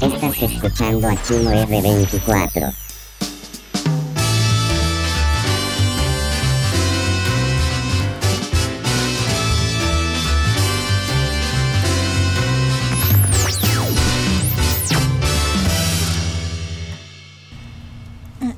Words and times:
Estás 0.00 0.42
escuchando 0.42 1.08
a 1.08 1.22
Chimo 1.22 1.50
R24. 1.50 2.72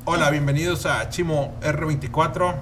Hola, 0.05 0.31
bienvenidos 0.31 0.87
a 0.87 1.09
Chimo 1.09 1.55
R24. 1.61 2.55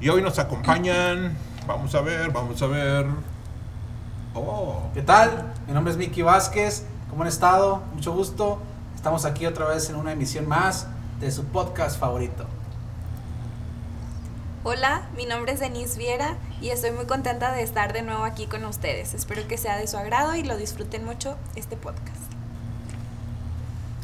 Y 0.00 0.08
hoy 0.08 0.20
nos 0.22 0.40
acompañan. 0.40 1.36
Vamos 1.68 1.94
a 1.94 2.00
ver, 2.00 2.32
vamos 2.32 2.60
a 2.60 2.66
ver. 2.66 3.06
Oh, 4.34 4.90
¿Qué 4.94 5.02
tal? 5.02 5.52
Mi 5.68 5.72
nombre 5.72 5.92
es 5.92 5.96
Miki 5.96 6.22
Vázquez. 6.22 6.86
¿Cómo 7.10 7.22
han 7.22 7.28
estado? 7.28 7.82
Mucho 7.94 8.12
gusto. 8.12 8.58
Estamos 8.94 9.24
aquí 9.24 9.46
otra 9.46 9.66
vez 9.66 9.88
en 9.90 9.96
una 9.96 10.12
emisión 10.12 10.48
más 10.48 10.86
de 11.20 11.30
su 11.30 11.44
podcast 11.44 11.98
favorito. 11.98 12.46
Hola, 14.64 15.08
mi 15.16 15.26
nombre 15.26 15.52
es 15.52 15.60
Denise 15.60 15.96
Viera 15.96 16.36
y 16.60 16.70
estoy 16.70 16.90
muy 16.90 17.06
contenta 17.06 17.52
de 17.52 17.62
estar 17.62 17.92
de 17.92 18.02
nuevo 18.02 18.24
aquí 18.24 18.46
con 18.46 18.64
ustedes. 18.64 19.14
Espero 19.14 19.46
que 19.46 19.58
sea 19.58 19.76
de 19.76 19.86
su 19.86 19.96
agrado 19.96 20.34
y 20.34 20.42
lo 20.42 20.56
disfruten 20.56 21.04
mucho 21.04 21.36
este 21.54 21.76
podcast. 21.76 22.16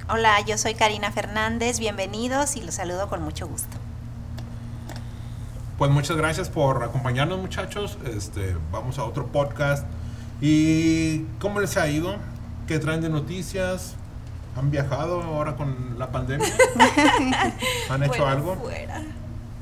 Hola, 0.09 0.41
yo 0.47 0.57
soy 0.59 0.75
Karina 0.75 1.11
Fernández, 1.11 1.81
bienvenidos 1.81 2.57
y 2.57 2.63
los 2.63 2.75
saludo 2.77 3.09
con 3.09 3.23
mucho 3.23 3.49
gusto. 3.49 3.77
pues 5.79 5.91
muchas 5.91 6.17
gracias 6.17 6.49
por 6.49 6.85
acompañarnos, 6.85 7.41
muchachos. 7.41 7.99
Este, 8.05 8.57
vamos 8.71 8.99
a 8.99 9.05
otro 9.05 9.27
podcast. 9.27 9.85
¿Y 10.41 11.25
cómo 11.41 11.59
les 11.59 11.77
ha 11.77 11.89
ido? 11.89 12.17
¿Qué 12.67 12.79
traen 12.79 13.01
de 13.01 13.09
noticias? 13.09 13.95
¿Han 14.57 14.71
viajado 14.71 15.23
ahora 15.23 15.57
con 15.57 15.99
la 15.99 16.09
pandemia? 16.11 16.47
¿Han 17.91 18.03
hecho 18.03 18.09
Bueno, 18.13 18.27
algo? 18.27 18.57
Fuera. 18.57 19.03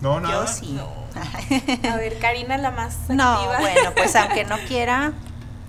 No, 0.00 0.20
nada. 0.20 0.46
Yo 0.46 0.52
sí. 0.52 0.72
No. 0.72 0.88
A 1.90 1.96
ver, 1.96 2.18
Karina, 2.18 2.56
la 2.58 2.70
más 2.70 2.96
No, 3.08 3.24
activa. 3.34 3.58
bueno, 3.60 3.90
pues 3.96 4.16
aunque 4.16 4.44
no 4.44 4.56
quiera, 4.66 5.12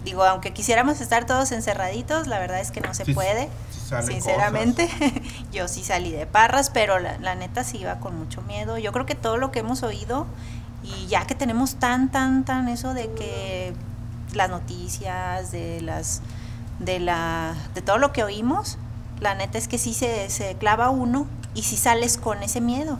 digo, 0.04 0.24
aunque 0.24 0.54
quisiéramos 0.54 1.02
estar 1.02 1.26
todos 1.26 1.52
encerraditos, 1.52 2.28
la 2.28 2.40
verdad 2.40 2.60
es 2.62 2.72
que 2.72 2.82
no 2.82 2.94
se 2.94 3.06
Sí, 3.06 3.14
puede. 3.14 3.50
Sinceramente, 4.06 4.90
yo 5.52 5.68
sí 5.68 5.84
salí 5.84 6.12
de 6.12 6.26
parras, 6.26 6.70
pero 6.70 6.98
la, 7.00 7.18
la 7.18 7.36
neta 7.36 7.64
sí 7.66 7.80
iba 7.80 7.96
con 8.00 8.18
mucho 8.18 8.42
miedo. 8.44 8.78
Yo 8.78 8.92
creo 8.94 9.06
que 9.06 9.16
todo 9.16 9.36
lo 9.38 9.52
que 9.52 9.60
hemos 9.60 9.84
oído 9.84 10.28
y 10.84 11.08
ya 11.08 11.26
que 11.28 11.36
tenemos 11.36 11.76
tan, 11.76 12.10
tan, 12.10 12.46
tan 12.46 12.70
eso 12.70 12.94
de 12.94 13.12
que 13.12 13.74
las 14.34 14.50
noticias, 14.50 15.52
de 15.52 15.82
las, 15.82 16.22
de 16.82 17.00
la, 17.00 17.56
de 17.74 17.82
todo 17.82 17.98
lo 17.98 18.12
que 18.12 18.24
oímos, 18.24 18.78
la 19.20 19.36
neta 19.36 19.58
es 19.58 19.68
que 19.68 19.78
sí 19.78 19.94
se, 19.94 20.30
se 20.30 20.56
clava 20.56 20.90
uno 20.90 21.28
y 21.54 21.64
si 21.64 21.78
sales 21.78 22.18
con 22.18 22.44
ese 22.44 22.62
miedo. 22.62 22.98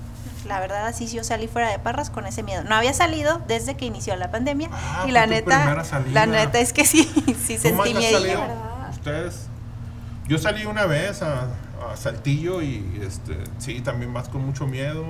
La 0.48 0.60
verdad, 0.60 0.88
así 0.88 1.08
yo 1.08 1.24
salí 1.24 1.48
fuera 1.48 1.70
de 1.70 1.80
parras 1.80 2.10
con 2.10 2.26
ese 2.26 2.44
miedo. 2.44 2.64
No 2.64 2.76
había 2.76 2.94
salido 2.94 3.42
desde 3.48 3.76
que 3.78 3.86
inició 3.86 4.16
la 4.16 4.32
pandemia 4.32 4.70
Ah, 4.72 5.06
y 5.08 5.12
la 5.12 5.28
salida. 5.84 6.12
la 6.12 6.26
neta 6.26 6.60
es 6.60 6.74
que 6.74 6.86
sí, 6.86 7.04
sí 7.46 7.56
¿Tú, 7.56 7.62
sentí 7.62 7.94
miedo. 7.94 8.20
¿Ustedes? 8.92 9.48
Yo 10.28 10.38
salí 10.38 10.66
una 10.66 10.86
vez 10.86 11.22
a, 11.22 11.44
a 11.92 11.98
Saltillo 11.98 12.62
y 12.62 13.02
este, 13.02 13.38
sí, 13.60 13.82
también 13.82 14.14
vas 14.14 14.30
con 14.30 14.46
mucho 14.46 14.66
miedo. 14.68 15.04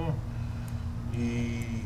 Y 1.14 1.84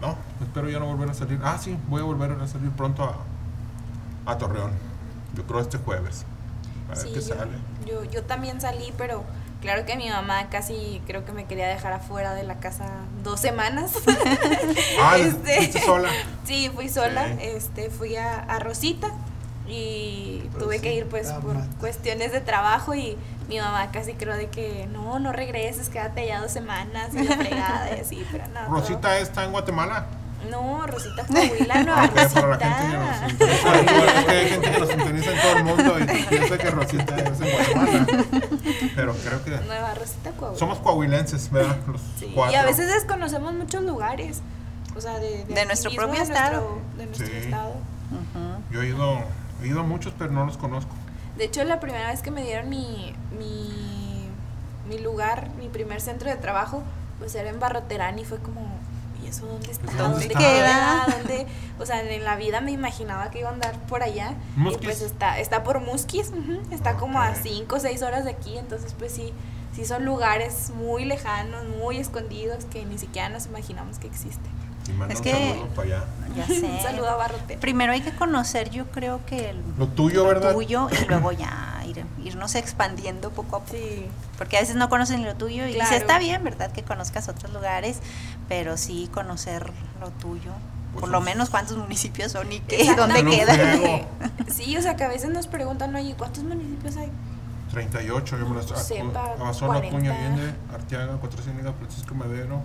no, 0.00 0.16
espero 0.40 0.68
ya 0.68 0.78
no 0.78 0.86
volver 0.86 1.10
a 1.10 1.14
salir. 1.14 1.40
Ah, 1.42 1.58
sí, 1.60 1.76
voy 1.88 2.00
a 2.00 2.04
volver 2.04 2.32
a 2.32 2.46
salir 2.46 2.70
pronto 2.70 3.04
a, 3.04 4.30
a 4.30 4.38
Torreón. 4.38 4.72
Yo 5.36 5.44
creo 5.44 5.60
este 5.60 5.78
jueves. 5.78 6.24
A 6.86 6.94
ver 6.94 6.98
Sí, 6.98 7.08
qué 7.12 7.20
yo, 7.20 7.34
sale. 7.34 7.50
yo, 7.86 8.04
yo 8.04 8.22
también 8.24 8.60
salí, 8.60 8.92
pero 8.96 9.24
claro 9.60 9.84
que 9.86 9.96
mi 9.96 10.08
mamá 10.08 10.48
casi 10.50 11.02
creo 11.06 11.24
que 11.24 11.32
me 11.32 11.44
quería 11.46 11.68
dejar 11.68 11.92
afuera 11.92 12.34
de 12.34 12.42
la 12.44 12.56
casa 12.60 12.86
dos 13.22 13.40
semanas. 13.40 13.92
Ah, 15.00 15.16
Este, 15.18 15.56
¿fuiste 15.56 15.80
sola? 15.82 16.08
Sí, 16.44 16.70
fui 16.74 16.88
sola, 16.88 17.26
Sí. 17.26 17.32
este, 17.40 17.90
fui 17.90 18.16
a, 18.16 18.38
a 18.44 18.58
Rosita 18.58 19.08
y 19.68 20.48
tuve 20.58 20.80
que 20.80 20.94
ir 20.94 21.06
pues 21.08 21.28
por 21.32 21.54
Mata. 21.54 21.66
cuestiones 21.80 22.32
de 22.32 22.40
trabajo 22.40 22.94
y 22.94 23.16
mi 23.48 23.58
mamá 23.58 23.90
casi 23.92 24.14
creo 24.14 24.36
de 24.36 24.48
que 24.48 24.88
no, 24.92 25.18
no 25.18 25.32
regreses, 25.32 25.88
quédate 25.88 26.22
allá 26.22 26.40
dos 26.40 26.52
semanas 26.52 27.10
y 27.14 27.22
la 27.24 27.36
fregada 27.36 27.96
y 27.96 28.00
así, 28.00 28.24
pero 28.30 28.46
no. 28.48 28.60
todo- 28.66 28.70
¿Rosita 28.80 29.18
está 29.18 29.44
en 29.44 29.52
Guatemala? 29.52 30.06
No, 30.50 30.86
Rosita 30.86 31.24
Coahuila, 31.26 31.82
no, 31.82 31.94
Ah, 31.96 32.06
Rosita. 32.06 32.22
es 33.38 34.24
que 34.24 34.30
hay 34.30 34.48
gente 34.48 34.70
que 34.70 34.78
nos 34.78 34.88
sintoniza 34.88 35.32
en 35.32 35.40
todo 35.40 35.56
el 35.56 35.64
mundo 35.64 35.98
y 36.00 36.22
piensa 36.24 36.58
que 36.58 36.70
Rosita 36.70 37.16
es 37.16 37.40
en 37.40 37.50
Guatemala. 37.52 38.06
Pero 38.94 39.14
creo 39.14 39.44
que 39.44 39.50
Nueva 39.66 39.94
Rosita 39.94 40.30
Coahuila. 40.32 40.58
somos 40.58 40.78
coahuilenses, 40.78 41.50
¿verdad? 41.50 41.76
Los 41.86 42.00
Sí, 42.18 42.30
cuatro. 42.34 42.52
y 42.52 42.56
a 42.56 42.64
veces 42.64 42.88
desconocemos 42.92 43.54
muchos 43.54 43.82
lugares, 43.82 44.40
o 44.96 45.00
sea, 45.00 45.18
de, 45.18 45.44
De 45.44 45.54
aquí 45.60 45.66
nuestro 45.66 45.90
mismo, 45.90 46.04
propio 46.06 46.24
de 46.24 46.32
estado. 46.32 46.60
nuestro- 46.60 46.98
de 46.98 47.06
nuestro 47.06 47.26
Sí. 47.26 47.32
estado. 47.36 47.70
Ujú. 47.70 48.62
Yo 48.72 48.82
he 48.82 48.88
ido, 48.88 49.18
he 49.62 49.66
ido 49.66 49.80
a 49.80 49.84
muchos, 49.84 50.12
pero 50.16 50.30
no 50.30 50.44
los 50.46 50.56
conozco. 50.56 50.92
De 51.36 51.44
hecho, 51.44 51.64
la 51.64 51.80
primera 51.80 52.08
vez 52.10 52.22
que 52.22 52.30
me 52.30 52.42
dieron 52.42 52.68
mi, 52.70 53.14
mi, 53.38 54.28
mi 54.88 54.98
lugar, 54.98 55.48
mi 55.58 55.68
primer 55.68 56.00
centro 56.00 56.30
de 56.30 56.36
trabajo, 56.36 56.82
pues 57.18 57.34
era 57.34 57.50
en 57.50 57.58
Barroterán 57.58 58.18
y 58.18 58.24
fue 58.24 58.38
como, 58.38 58.60
¿y 59.26 59.30
eso 59.30 59.46
dónde 59.46 59.70
está? 59.72 59.86
¿Dónde 59.92 60.02
¿Dónde 60.02 60.26
está? 60.26 60.38
queda? 60.38 61.06
¿Dónde? 61.18 61.46
O 61.78 61.84
sea, 61.86 62.02
en 62.02 62.24
la 62.24 62.36
vida 62.36 62.60
me 62.60 62.70
imaginaba 62.72 63.30
que 63.30 63.40
iba 63.40 63.50
a 63.50 63.52
andar 63.52 63.78
por 63.86 64.02
allá. 64.02 64.34
Y 64.56 64.76
pues 64.78 65.02
está, 65.02 65.38
está 65.38 65.62
por 65.64 65.80
Musquis, 65.80 66.28
ujú, 66.28 66.60
está 66.72 66.96
como 66.96 67.20
a 67.20 67.30
Ok. 67.30 67.36
5 67.42 67.76
o 67.76 67.80
6 67.80 68.02
horas 68.02 68.24
de 68.24 68.30
aquí, 68.30 68.56
entonces 68.56 68.94
pues 68.98 69.12
sí, 69.12 69.32
sí 69.74 69.84
son 69.84 70.04
lugares 70.04 70.70
muy 70.70 71.04
lejanos, 71.04 71.64
muy 71.78 71.98
escondidos 71.98 72.64
que 72.66 72.84
ni 72.86 72.96
siquiera 72.98 73.28
nos 73.28 73.46
imaginamos 73.46 73.98
que 73.98 74.06
existen. 74.06 74.50
Y 74.88 74.92
manda 74.92 75.12
Es 75.14 75.18
un 75.20 75.24
que- 75.24 75.32
saludo 75.32 75.66
para 75.74 75.82
allá. 75.88 76.04
Ya 76.36 76.46
sé. 76.60 76.64
Un 76.64 76.80
saludo 76.80 77.10
a 77.10 77.16
Barroterán. 77.16 77.60
Primero 77.60 77.92
hay 77.92 78.00
que 78.02 78.12
conocer, 78.14 78.70
yo 78.70 78.86
creo 78.86 79.20
que 79.26 79.50
el 79.50 79.60
Lo 79.78 79.88
tuyo, 79.88 80.24
¿verdad? 80.24 80.52
tuyo 80.52 80.88
y 80.90 81.04
luego 81.06 81.32
ya 81.32 81.75
ir, 81.86 82.04
irnos 82.24 82.54
expandiendo 82.54 83.30
poco 83.30 83.56
a 83.56 83.60
poco. 83.60 83.72
Sí. 83.76 84.06
Porque 84.38 84.56
a 84.56 84.60
veces 84.60 84.76
no 84.76 84.88
conocen 84.88 85.24
lo 85.24 85.34
tuyo 85.34 85.66
y 85.66 85.74
Claro. 85.74 85.90
sí 85.90 85.96
está 85.96 86.18
bien, 86.18 86.42
¿verdad? 86.44 86.70
Que 86.72 86.82
conozcas 86.82 87.28
otros 87.28 87.52
lugares, 87.52 87.98
pero 88.48 88.76
sí 88.76 89.10
conocer 89.12 89.70
lo 90.00 90.10
tuyo. 90.10 90.52
Pues 90.92 91.00
Por 91.00 91.10
lo 91.10 91.20
menos 91.20 91.50
cuántos 91.50 91.76
municipios 91.76 92.32
son 92.32 92.50
y 92.52 92.60
qué, 92.60 92.94
dónde 92.94 93.22
un 93.22 93.30
quedan. 93.30 94.06
Sí, 94.48 94.76
o 94.76 94.82
sea, 94.82 94.96
que 94.96 95.04
a 95.04 95.08
veces 95.08 95.30
nos 95.30 95.46
preguntan, 95.46 95.94
oye, 95.94 96.14
¿cuántos 96.16 96.44
municipios 96.44 96.96
hay? 96.96 97.10
38, 97.72 98.38
yo 98.38 98.48
me 98.48 98.56
las 98.56 98.66
Sepa, 98.86 99.32
Amazonas, 99.34 99.80
40. 99.80 99.88
Acuña, 99.88 100.14
Allende, 100.14 100.54
Arteaga, 100.72 101.16
Cuatro 101.20 101.42
Ciénegas, 101.42 101.74
Francisco 101.78 102.14
Madero. 102.14 102.62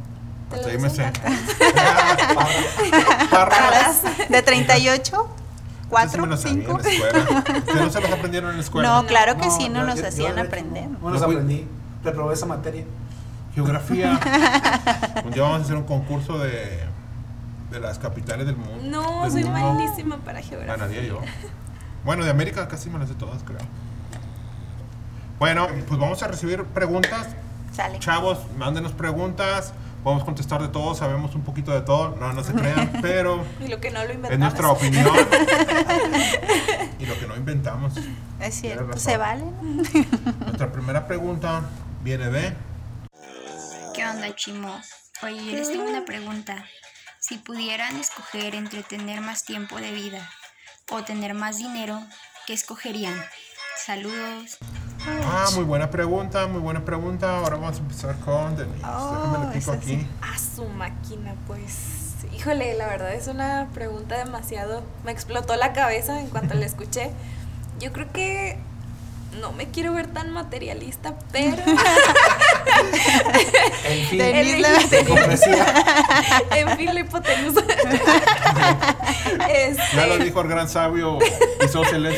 Hasta 0.51 0.67
lo 0.67 0.71
ahí 0.71 0.77
me 0.77 0.89
sé. 0.89 1.11
Parras. 3.31 4.01
¿De 4.29 4.41
38? 4.41 5.27
Ese 5.99 6.09
sí 6.09 6.17
me 6.17 6.23
¿4? 6.25 6.27
lo 6.29 6.37
sabía 6.37 6.53
en 6.63 6.67
¿5? 6.67 6.81
la 6.83 6.89
escuela. 6.89 7.57
¿Ustedes 7.59 7.75
no 7.81 7.89
se 7.91 8.01
los 8.01 8.11
aprendieron 8.11 8.49
en 8.51 8.57
la 8.57 8.63
escuela? 8.63 8.89
No, 9.01 9.05
claro 9.07 9.37
que 9.37 9.45
No, 9.47 9.57
sí, 9.57 9.69
no 9.69 9.79
yo- 9.81 9.85
nos 9.87 9.99
yo- 10.01 10.07
hacían 10.07 10.35
de 10.35 10.41
aprender. 10.41 10.87
No, 10.89 10.99
no 11.01 11.09
los 11.11 11.21
aprendí. 11.21 11.67
Reprobé 12.03 12.33
esa 12.33 12.45
materia. 12.45 12.85
Geografía. 13.55 14.19
Un 15.25 15.31
día 15.31 15.43
vamos 15.43 15.59
a 15.59 15.63
hacer 15.63 15.75
un 15.75 15.83
concurso 15.83 16.39
de, 16.39 16.79
de 17.69 17.79
las 17.81 17.99
capitales 17.99 18.45
del 18.47 18.55
mundo. 18.55 18.79
No, 18.83 19.23
del 19.23 19.31
soy 19.31 19.43
mundo. 19.43 19.73
malísima 19.73 20.17
para 20.17 20.41
geografía. 20.41 20.75
Ganaría 20.77 21.03
yo. 21.03 21.19
Bueno, 22.05 22.23
de 22.23 22.31
América 22.31 22.67
casi 22.67 22.89
me 22.89 22.97
las 22.97 23.09
sé 23.09 23.15
todas, 23.15 23.43
creo. 23.43 23.59
Bueno, 25.39 25.67
pues 25.87 25.99
vamos 25.99 26.21
a 26.23 26.27
recibir 26.27 26.63
preguntas. 26.65 27.27
Sale. 27.73 27.99
Chavos, 27.99 28.37
mándenos 28.57 28.91
preguntas. 28.93 29.73
Podemos 30.03 30.23
contestar 30.23 30.61
de 30.61 30.67
todo, 30.69 30.95
sabemos 30.95 31.35
un 31.35 31.43
poquito 31.43 31.71
de 31.71 31.81
todo. 31.81 32.15
No, 32.15 32.33
no 32.33 32.43
se 32.43 32.53
crean, 32.53 32.91
pero 33.01 33.43
Y 33.59 33.67
lo 33.67 33.79
que 33.79 33.91
no 33.91 33.99
lo 34.03 34.09
es 34.09 34.15
inventamos. 34.15 34.39
nuestra 34.39 34.71
opinión. 34.71 35.05
y 36.99 37.05
lo 37.05 37.19
que 37.19 37.27
no 37.27 37.35
inventamos. 37.35 37.93
Es 38.39 38.55
cierto, 38.55 38.97
se 38.97 39.17
vale. 39.17 39.43
Nuestra 40.45 40.71
primera 40.71 41.07
pregunta 41.07 41.61
viene 42.03 42.29
de. 42.29 42.53
¿Qué 43.93 44.05
onda, 44.05 44.35
Chimo? 44.35 44.79
Oye, 45.21 45.45
yo 45.45 45.51
les 45.51 45.71
tengo 45.71 45.87
una 45.87 46.03
pregunta. 46.05 46.65
Si 47.19 47.37
pudieran 47.37 47.95
escoger 47.97 48.55
entre 48.55 48.81
tener 48.81 49.21
más 49.21 49.43
tiempo 49.43 49.75
de 49.77 49.91
vida 49.91 50.27
o 50.89 51.03
tener 51.03 51.35
más 51.35 51.57
dinero, 51.57 52.01
¿qué 52.47 52.53
escogerían? 52.53 53.15
Saludos. 53.85 54.57
Ah, 55.07 55.47
muy 55.55 55.63
buena 55.63 55.89
pregunta, 55.89 56.45
muy 56.47 56.59
buena 56.61 56.83
pregunta. 56.85 57.37
Ahora 57.39 57.55
vamos 57.57 57.77
a 57.77 57.79
empezar 57.79 58.15
con 58.19 58.55
Denise. 58.55 58.85
Oh, 58.85 59.29
Déjame 59.31 59.53
pico 59.53 59.71
aquí. 59.71 60.07
A 60.21 60.37
su 60.37 60.65
máquina, 60.65 61.33
pues. 61.47 61.75
Híjole, 62.35 62.75
la 62.75 62.85
verdad 62.87 63.13
es 63.13 63.27
una 63.27 63.67
pregunta 63.73 64.17
demasiado. 64.17 64.83
Me 65.03 65.11
explotó 65.11 65.55
la 65.55 65.73
cabeza 65.73 66.19
en 66.19 66.27
cuanto 66.27 66.53
la 66.53 66.65
escuché. 66.65 67.11
Yo 67.79 67.91
creo 67.91 68.11
que 68.11 68.57
no 69.39 69.51
me 69.53 69.69
quiero 69.69 69.93
ver 69.93 70.07
tan 70.07 70.29
materialista, 70.31 71.15
pero 71.31 71.55
En 73.85 74.05
fin, 74.07 74.19
la- 74.19 74.27
en 76.57 76.77
fin, 76.77 76.93
la 76.93 76.99
hipotenusa. 76.99 77.61
Ya 79.95 80.05
lo 80.07 80.13
Este, 80.13 80.25
dijo 80.25 80.41
el 80.41 80.47
gran 80.47 80.67
sabio 80.69 81.17
Isósceles. 81.63 82.15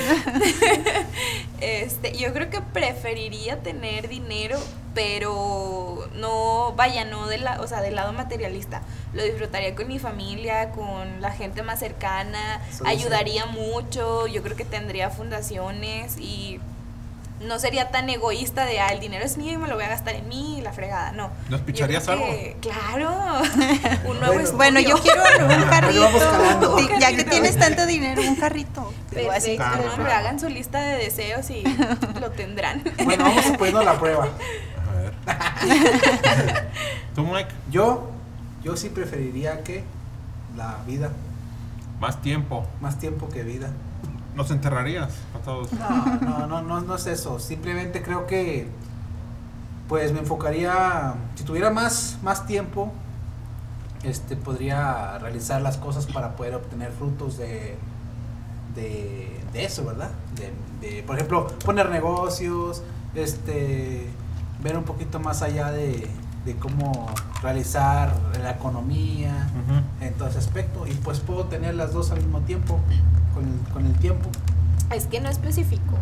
Este, 1.63 2.12
yo 2.18 2.33
creo 2.33 2.50
que 2.50 2.60
preferiría 2.60 3.63
tener 3.63 4.10
dinero, 4.10 4.60
pero 4.94 6.10
no, 6.13 6.74
vaya, 6.75 7.06
no 7.06 7.27
de 7.27 7.38
la, 7.38 7.62
o 7.62 7.68
sea, 7.68 7.80
del 7.80 7.95
lado 7.95 8.12
materialista. 8.12 8.81
Lo 9.13 9.24
disfrutaría 9.24 9.74
con 9.74 9.88
mi 9.88 9.98
familia, 9.98 10.71
con 10.71 11.21
la 11.21 11.31
gente 11.31 11.63
más 11.63 11.80
cercana, 11.80 12.62
ayudaría 12.83 13.45
mucho, 13.45 14.27
yo 14.27 14.44
creo 14.44 14.57
que 14.57 14.65
tendría 14.65 15.10
fundaciones 15.10 16.18
y 16.18 16.60
no 17.45 17.60
sería 17.60 17.90
tan 17.92 18.10
egoísta 18.10 18.66
de, 18.66 18.80
ah, 18.80 18.88
el 18.90 19.00
dinero 19.00 19.24
es 19.25 19.38
mío 19.38 19.54
y 19.54 19.57
me 19.57 19.68
lo 19.68 19.75
voy 19.75 19.84
a 19.84 19.90
gastar 19.90 20.16
en 20.16 20.28
mí, 20.28 20.60
la 20.62 20.72
fregada, 20.74 21.12
no. 21.12 21.30
¿Nos 21.50 21.62
picharías 21.62 22.07
algo? 22.07 22.25
que- 22.25 22.57
Claro. 22.62 23.12
Un 24.06 24.19
nuevo 24.19 24.34
Bueno. 24.34 24.51
Bueno, 24.54 24.80
yo 24.80 24.98
quiero 25.00 25.22
un 25.24 25.63
carrito. 25.69 26.78
Sí, 26.80 26.88
ya 27.00 27.16
que 27.16 27.24
tienes 27.24 27.57
tanto 27.57 27.86
dinero, 27.86 28.22
un 28.22 28.36
carrito. 28.36 28.94
Perfecto, 29.12 29.63
no, 29.98 30.06
hagan 30.06 30.40
su 30.40 30.50
lista 30.50 30.81
de 30.81 30.98
deseos 30.98 31.50
y 31.50 31.63
lo 32.19 32.31
tendrán. 32.31 32.84
Bueno, 33.04 33.25
vamos 33.25 33.46
poniendo 33.57 33.84
la 33.84 34.00
prueba. 34.00 34.28
A 34.89 34.94
ver. 34.94 35.13
¿Tú, 37.16 37.24
Mike? 37.24 37.50
Yo, 37.72 38.10
yo 38.63 38.75
sí 38.75 38.89
preferiría 38.89 39.63
que 39.63 39.84
la 40.57 40.78
vida, 40.88 41.12
Más 42.00 42.22
tiempo. 42.22 42.66
más 42.81 43.00
tiempo 43.00 43.30
que 43.30 43.44
vida. 43.44 43.69
¿Nos 44.35 44.50
enterrarías 44.51 45.13
a 45.35 45.39
todos? 45.45 45.71
No, 45.74 46.06
no, 46.21 46.47
no, 46.47 46.62
no, 46.62 46.81
no 46.81 46.95
es 46.95 47.07
eso. 47.07 47.39
Simplemente 47.39 48.01
creo 48.01 48.25
que, 48.25 48.68
pues 49.88 50.12
me 50.12 50.19
enfocaría, 50.19 51.13
si 51.35 51.44
tuviera 51.44 51.69
más, 51.69 52.18
más 52.24 52.47
tiempo, 52.47 52.91
este, 54.03 54.35
podría 54.35 55.18
realizar 55.19 55.62
las 55.62 55.77
cosas 55.77 56.07
para 56.07 56.35
poder 56.35 56.56
obtener 56.56 56.91
frutos 56.91 57.38
de, 57.38 57.77
de, 58.75 59.39
de 59.53 59.65
eso, 59.65 59.85
¿verdad? 59.85 60.09
De, 60.36 60.51
de, 60.88 61.03
por 61.03 61.15
ejemplo, 61.15 61.47
poner 61.63 61.89
negocios, 61.89 62.81
este, 63.13 64.07
ver 64.63 64.77
un 64.77 64.83
poquito 64.83 65.19
más 65.19 65.41
allá 65.41 65.71
de, 65.71 66.07
de 66.45 66.56
cómo 66.56 67.07
realizar 67.42 68.13
la 68.42 68.51
economía, 68.51 69.48
en 70.01 70.13
todo 70.16 70.28
ese 70.28 70.40
aspecto. 70.40 70.86
Y 70.88 70.94
pues 70.94 71.19
puedo 71.19 71.45
tener 71.45 71.75
las 71.75 71.94
dos 71.94 72.12
al 72.12 72.18
mismo 72.18 72.42
tiempo, 72.42 72.80
con 73.34 73.45
el, 73.45 73.74
con 73.74 73.86
el 73.86 73.94
tiempo, 73.94 74.30
Es 74.92 75.07
que 75.07 75.19
no 75.22 75.30
especificó. 75.30 75.98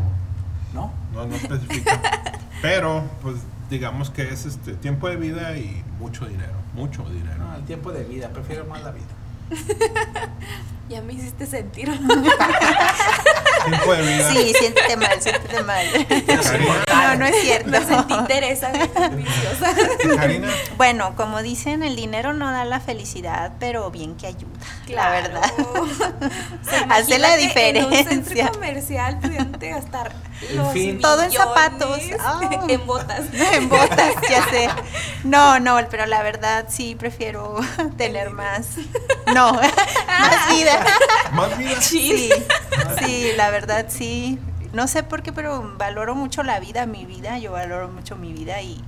¿no? 0.73 0.91
No, 1.13 1.25
no 1.25 1.35
especifica. 1.35 1.99
Pero, 2.61 3.03
pues, 3.21 3.37
digamos 3.69 4.09
que 4.09 4.29
es 4.29 4.45
este 4.45 4.73
tiempo 4.73 5.07
de 5.09 5.15
vida 5.17 5.57
y 5.57 5.83
mucho 5.99 6.25
dinero. 6.25 6.53
Mucho 6.75 7.03
dinero. 7.09 7.37
No, 7.37 7.55
el 7.55 7.63
tiempo 7.63 7.91
de 7.91 8.03
vida, 8.03 8.29
prefiero 8.29 8.65
más 8.65 8.81
la 8.83 8.91
vida. 8.91 9.05
Ya 10.89 11.01
me 11.01 11.13
hiciste 11.13 11.45
sentir. 11.45 11.89
Tiempo 13.65 13.93
de 13.93 14.01
vida. 14.01 14.29
Sí, 14.31 14.53
siéntete 14.57 14.97
mal, 14.97 15.21
siéntete 15.21 15.63
mal. 15.63 15.85
No, 16.87 17.15
no 17.15 17.25
es 17.25 17.41
cierto. 17.41 17.69
Me 17.69 17.81
sentí 17.85 18.13
Teresa 18.27 18.71
Bueno, 20.77 21.15
como 21.15 21.41
dicen, 21.41 21.83
el 21.83 21.95
dinero 21.95 22.33
no 22.33 22.51
da 22.51 22.65
la 22.65 22.79
felicidad, 22.79 23.53
pero 23.59 23.89
bien 23.91 24.15
que 24.15 24.27
ayuda, 24.27 24.59
la 24.87 25.09
verdad. 25.09 25.41
Hace 26.89 27.19
la 27.19 27.35
que 27.37 27.69
En 27.69 27.83
un 27.85 27.91
diferencia. 27.91 28.03
centro 28.47 28.51
comercial 28.53 29.19
pudiente 29.19 29.69
gastar 29.69 30.11
En 30.49 30.57
los 30.57 30.73
fin. 30.73 30.99
Todo 30.99 31.23
en 31.23 31.31
zapatos. 31.31 31.99
Ah. 32.19 32.39
en 32.67 32.85
botas. 32.85 33.21
en 33.53 33.69
botas, 33.69 34.13
ya 34.29 34.43
sé. 34.49 34.69
No, 35.23 35.59
no, 35.59 35.77
pero 35.91 36.05
la 36.07 36.23
verdad 36.23 36.65
sí 36.67 36.95
prefiero 36.95 37.55
tener 37.97 38.31
más. 38.31 38.69
No, 39.33 39.53
más 39.53 40.49
vida. 40.49 40.83
más 41.33 41.57
vida. 41.57 41.79
Sí, 41.81 42.31
sí, 42.99 43.27
la 43.37 43.51
verdad 43.51 43.85
sí. 43.89 44.39
No 44.73 44.87
sé 44.87 45.03
por 45.03 45.21
qué, 45.21 45.31
pero 45.31 45.75
valoro 45.77 46.15
mucho 46.15 46.41
la 46.43 46.59
vida, 46.59 46.85
mi 46.87 47.05
vida. 47.05 47.37
Yo 47.37 47.51
valoro 47.51 47.87
mucho 47.89 48.15
mi 48.15 48.33
vida 48.33 48.61
y, 48.61 48.81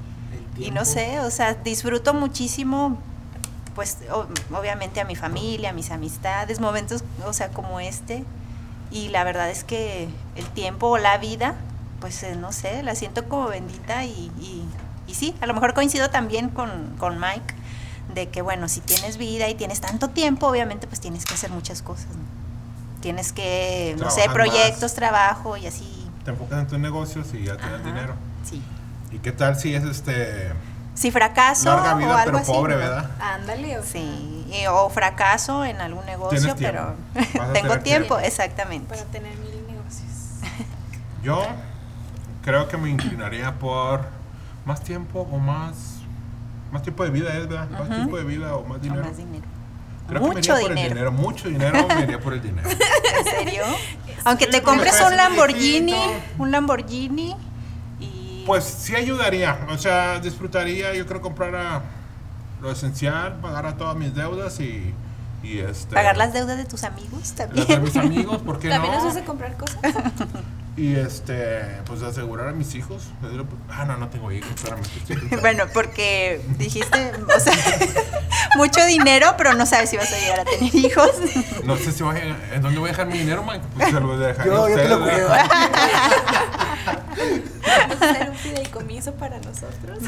y 0.58 0.72
no 0.72 0.86
sé, 0.86 1.20
o 1.20 1.30
sea, 1.30 1.54
disfruto 1.54 2.14
muchísimo, 2.16 2.98
pues 3.76 3.98
o- 4.12 4.26
obviamente 4.58 5.02
a 5.02 5.06
mi 5.06 5.16
familia, 5.16 5.70
a 5.70 5.74
mis 5.74 5.92
amistades, 5.92 6.60
momentos, 6.60 7.04
o 7.26 7.34
sea, 7.34 7.50
como 7.50 7.80
este. 7.80 8.24
Y 8.94 9.10
la 9.10 9.24
verdad 9.24 9.50
es 9.50 9.64
que 9.64 10.08
el 10.36 10.46
tiempo 10.46 10.88
o 10.88 10.98
la 11.00 11.18
vida, 11.18 11.56
pues 12.00 12.22
eh, 12.22 12.36
no 12.36 12.52
sé, 12.52 12.84
la 12.84 12.94
siento 12.94 13.28
como 13.28 13.48
bendita 13.48 14.06
y, 14.06 14.32
y, 14.40 14.64
y 15.08 15.16
sí, 15.16 15.36
a 15.42 15.48
lo 15.48 15.56
mejor 15.56 15.74
coincido 15.74 16.12
también 16.12 16.50
con, 16.50 16.96
con 17.00 17.20
Mike 17.20 17.56
de 18.14 18.30
que, 18.30 18.44
bueno, 18.44 18.70
si 18.70 18.82
tienes 18.82 19.18
vida 19.18 19.50
y 19.50 19.56
tienes 19.56 19.82
tanto 19.82 20.10
tiempo, 20.10 20.48
obviamente 20.48 20.86
pues 20.86 21.00
tienes 21.00 21.26
que 21.26 21.34
hacer 21.34 21.50
muchas 21.50 21.82
cosas. 21.82 22.10
¿no? 22.10 23.02
Tienes 23.02 23.34
que, 23.34 23.96
no 23.98 24.12
sé, 24.12 24.30
proyectos, 24.32 24.84
más. 24.84 24.94
trabajo 24.94 25.58
y 25.58 25.66
así. 25.66 26.08
Te 26.24 26.30
enfocas 26.30 26.60
en 26.60 26.68
tus 26.68 26.80
negocios 26.80 27.34
y 27.34 27.46
ya 27.46 27.58
te 27.58 27.70
dan 27.70 27.84
dinero. 27.84 28.14
Sí. 28.48 28.62
¿Y 29.12 29.18
qué 29.18 29.32
tal 29.32 29.60
si 29.60 29.74
es 29.74 29.84
este 29.84 30.52
Si 30.96 31.12
fracaso 31.12 31.70
larga 31.70 31.94
o 31.96 31.98
vida 31.98 32.10
algo 32.22 32.24
pero 32.26 32.38
así, 32.38 32.52
pobre, 32.52 32.76
verdad? 32.76 33.10
Ándale, 33.20 33.78
o 33.80 33.84
sea, 33.84 33.92
Sí, 34.02 34.46
y- 34.52 34.68
o 34.68 34.90
fracaso 34.90 35.66
en 35.66 35.82
algún 35.82 36.06
negocio, 36.06 36.56
pero 36.60 36.94
tengo 37.54 37.80
tiempo, 37.80 37.84
tiempo. 37.84 38.20
exactamente. 38.20 38.88
para 38.90 39.04
tener 39.06 39.36
mil 39.38 39.66
negocios. 39.68 40.12
Yo 41.24 41.42
creo 42.44 42.68
que 42.68 42.78
me 42.78 42.90
inclinaría 42.90 43.54
por 43.56 44.02
más 44.66 44.82
tiempo 44.82 45.28
o 45.32 45.38
más 45.40 45.74
más 46.72 46.82
tiempo 46.82 47.04
de 47.04 47.12
vida 47.12 47.30
es, 47.38 47.48
¿verdad? 47.48 47.70
Más 47.70 47.82
Ujú. 47.82 47.94
tiempo 47.94 48.18
de 48.18 48.24
vida 48.24 48.56
o 48.56 48.64
más 48.64 48.78
O 48.78 48.82
dinero. 48.82 49.04
más 49.04 49.16
dinero. 49.18 49.44
Creo 50.08 50.22
que 50.22 50.28
me 50.30 50.36
Mucho 50.36 50.52
iría 50.54 50.62
por 50.62 50.72
el 50.72 50.76
dinero. 50.76 50.94
dinero, 50.96 51.12
mucho 51.12 51.48
dinero 51.50 51.88
me 51.88 52.02
iría 52.04 52.20
por 52.20 52.34
el 52.34 52.42
dinero. 52.42 52.70
¿En 53.20 53.26
serio? 53.26 53.64
Aunque 54.26 54.46
Sí, 54.46 54.52
te 54.52 54.62
compres 54.64 55.00
un 55.02 55.16
Lamborghini, 55.16 55.96
un 56.40 56.52
Lamborghini 56.52 57.30
y 57.32 57.36
Pues 58.46 58.64
sí 58.64 58.96
ayudaría, 58.96 59.58
o 59.70 59.78
sea, 59.78 60.20
disfrutaría, 60.20 60.94
yo 60.94 61.06
creo 61.06 61.22
comprar 61.22 61.56
a 61.56 61.82
lo 62.62 62.72
esencial, 62.72 63.40
pagar 63.42 63.66
a 63.66 63.78
todas 63.78 63.96
mis 63.96 64.14
deudas 64.16 64.60
y, 64.60 64.94
y 65.44 65.60
este 65.60 65.94
pagar 65.96 66.16
las 66.18 66.34
deudas 66.34 66.58
de 66.58 66.66
tus 66.66 66.84
amigos 66.84 67.20
las 67.20 67.36
de 67.36 67.46
también. 67.46 67.84
mis 67.84 67.96
amigos, 67.98 68.42
¿por 68.42 68.60
qué 68.60 68.70
También 68.70 68.94
nos 68.94 69.04
no? 69.04 69.10
hace 69.10 69.24
comprar 69.24 69.56
cosas. 69.58 69.78
Y 70.76 70.96
este, 70.96 71.60
pues 71.86 72.02
asegurar 72.02 72.48
a 72.48 72.52
mis 72.52 72.74
hijos. 72.74 73.04
Ah, 73.70 73.86
no, 73.86 73.96
no 73.98 74.08
tengo 74.10 74.32
hijos. 74.32 74.50
Bueno, 75.42 75.66
porque 75.72 76.42
dijiste, 76.58 77.12
o 77.36 77.40
sea, 77.40 77.54
mucho 78.56 78.84
dinero, 78.88 79.36
pero 79.38 79.54
no 79.54 79.68
sabes 79.68 79.92
si 79.92 79.98
vas 79.98 80.12
a 80.12 80.18
llegar 80.18 80.40
a 80.40 80.46
tener 80.46 80.74
hijos. 80.74 81.12
No 81.64 81.78
sé 81.78 81.92
si 81.92 82.02
voy 82.02 82.16
a, 82.18 82.56
en 82.56 82.62
dónde 82.64 82.80
voy 82.80 82.90
a 82.90 82.94
dejar 82.94 83.06
mi 83.06 83.20
dinero, 83.20 83.44
Mike. 83.44 83.64
Pues 83.76 83.90
se 83.92 84.00
lo 84.00 84.18
dejaré 84.18 84.50
a 84.50 84.54
Yo, 84.54 84.68
yo 84.70 84.76
te 84.76 84.90
lo 84.90 84.98
ustedes, 84.98 85.28
cuido. 85.28 85.36
¿Verdad? 86.86 87.04
Vamos 87.90 88.02
a 88.02 88.10
hacer 88.12 88.30
un 88.30 88.36
fideicomiso 88.36 89.14
para 89.16 89.38
nosotros. 89.40 90.00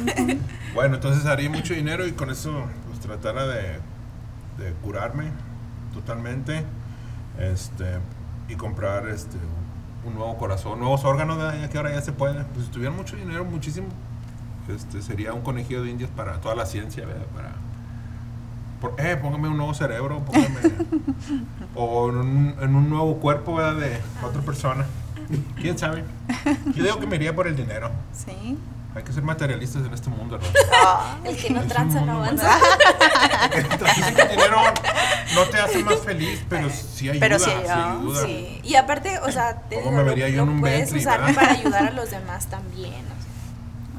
Bueno, 0.73 0.95
entonces 0.95 1.25
haría 1.25 1.49
mucho 1.49 1.73
dinero 1.73 2.05
y 2.07 2.11
con 2.13 2.29
eso 2.29 2.65
pues 2.87 2.99
tratara 2.99 3.45
de, 3.47 3.79
de 4.57 4.71
curarme 4.83 5.25
totalmente. 5.93 6.63
Este, 7.39 7.85
y 8.47 8.55
comprar 8.55 9.07
este 9.09 9.37
un 10.05 10.13
nuevo 10.13 10.37
corazón, 10.37 10.79
nuevos 10.79 11.03
órganos, 11.03 11.37
¿verdad? 11.37 11.59
ya 11.59 11.69
que 11.69 11.77
ahora 11.77 11.91
ya 11.91 12.01
se 12.01 12.11
puede. 12.11 12.43
Pues 12.53 12.65
si 12.67 12.71
tuviera 12.71 12.91
mucho 12.93 13.15
dinero, 13.15 13.43
muchísimo, 13.43 13.87
este 14.73 15.01
sería 15.01 15.33
un 15.33 15.41
conejillo 15.41 15.81
de 15.83 15.89
indias 15.89 16.09
para 16.15 16.39
toda 16.41 16.53
la 16.55 16.65
ciencia, 16.65 17.05
¿verdad? 17.05 17.25
Para 17.35 17.51
por- 18.81 18.93
eh, 18.99 19.17
póngame 19.17 19.47
un 19.47 19.57
nuevo 19.57 19.73
cerebro, 19.73 20.23
póngame 20.25 20.59
o 21.75 22.09
en 22.09 22.17
un, 22.17 22.55
en 22.61 22.75
un 22.75 22.89
nuevo 22.89 23.17
cuerpo, 23.17 23.55
¿verdad? 23.55 23.75
de 23.81 23.99
otra 24.23 24.41
persona. 24.43 24.85
¿Quién 25.61 25.77
sabe? 25.77 26.03
Yo 26.73 26.83
digo 26.83 26.99
que 26.99 27.07
me 27.07 27.15
iría 27.15 27.35
por 27.35 27.47
el 27.47 27.55
dinero. 27.55 27.91
Sí. 28.13 28.57
Hay 28.95 29.03
que 29.03 29.11
ser 29.11 29.23
materialistas 29.23 29.85
en 29.85 29.93
este 29.93 30.09
mundo, 30.09 30.37
¿verdad? 30.37 30.53
Ah, 30.85 31.17
El 31.25 31.35
que 31.35 31.49
no 31.49 31.61
tranza 31.63 31.99
no 32.01 32.13
avanza. 32.23 32.49
Dicen 33.95 34.15
que 34.15 34.21
el 34.21 34.29
dinero 34.29 34.57
no 35.35 35.43
te 35.43 35.57
hace 35.59 35.83
más 35.83 35.99
feliz, 35.99 36.41
pero 36.49 36.69
sí 36.69 37.09
ayuda. 37.09 37.19
Pero 37.19 37.39
sí, 37.39 37.51
sí 37.51 37.71
ayuda. 37.71 38.25
Sí. 38.25 38.61
Y 38.63 38.75
aparte, 38.75 39.19
o 39.19 39.31
sea, 39.31 39.61
te 39.69 39.75
¿Cómo 39.81 39.89
digo, 39.89 39.91
me 39.91 40.03
lo- 40.03 40.09
vería 40.09 40.29
yo 40.29 40.37
lo 40.37 40.43
en 40.43 40.49
un 40.49 40.59
puedes 40.61 40.79
Bentley, 40.93 41.01
usar 41.01 41.19
verdad? 41.21 41.35
para 41.35 41.51
ayudar 41.51 41.87
a 41.87 41.91
los 41.91 42.09
demás 42.09 42.45
también. 42.47 42.93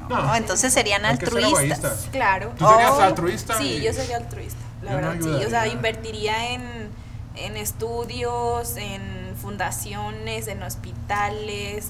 o 0.05 0.09
sea. 0.09 0.19
no, 0.19 0.35
entonces 0.35 0.73
serían 0.73 1.05
Hay 1.05 1.19
que 1.19 1.27
ser 1.27 1.45
altruistas. 1.45 2.09
Claro. 2.11 2.53
¿Tú 2.57 2.67
serías 2.67 2.91
Oh, 2.93 3.01
altruista? 3.03 3.59
Sí, 3.59 3.83
yo 3.83 3.93
sería 3.93 4.17
altruista, 4.17 4.61
la 4.83 4.93
Yo 4.93 5.01
no 5.03 5.09
verdad. 5.11 5.39
sí, 5.41 5.45
o 5.45 5.51
sea, 5.51 5.67
invertiría 5.67 6.53
en, 6.55 6.63
en 7.37 7.57
estudios, 7.59 8.77
en 8.79 9.03
fundaciones, 9.37 10.49
en 10.49 10.63
hospitales. 10.63 11.89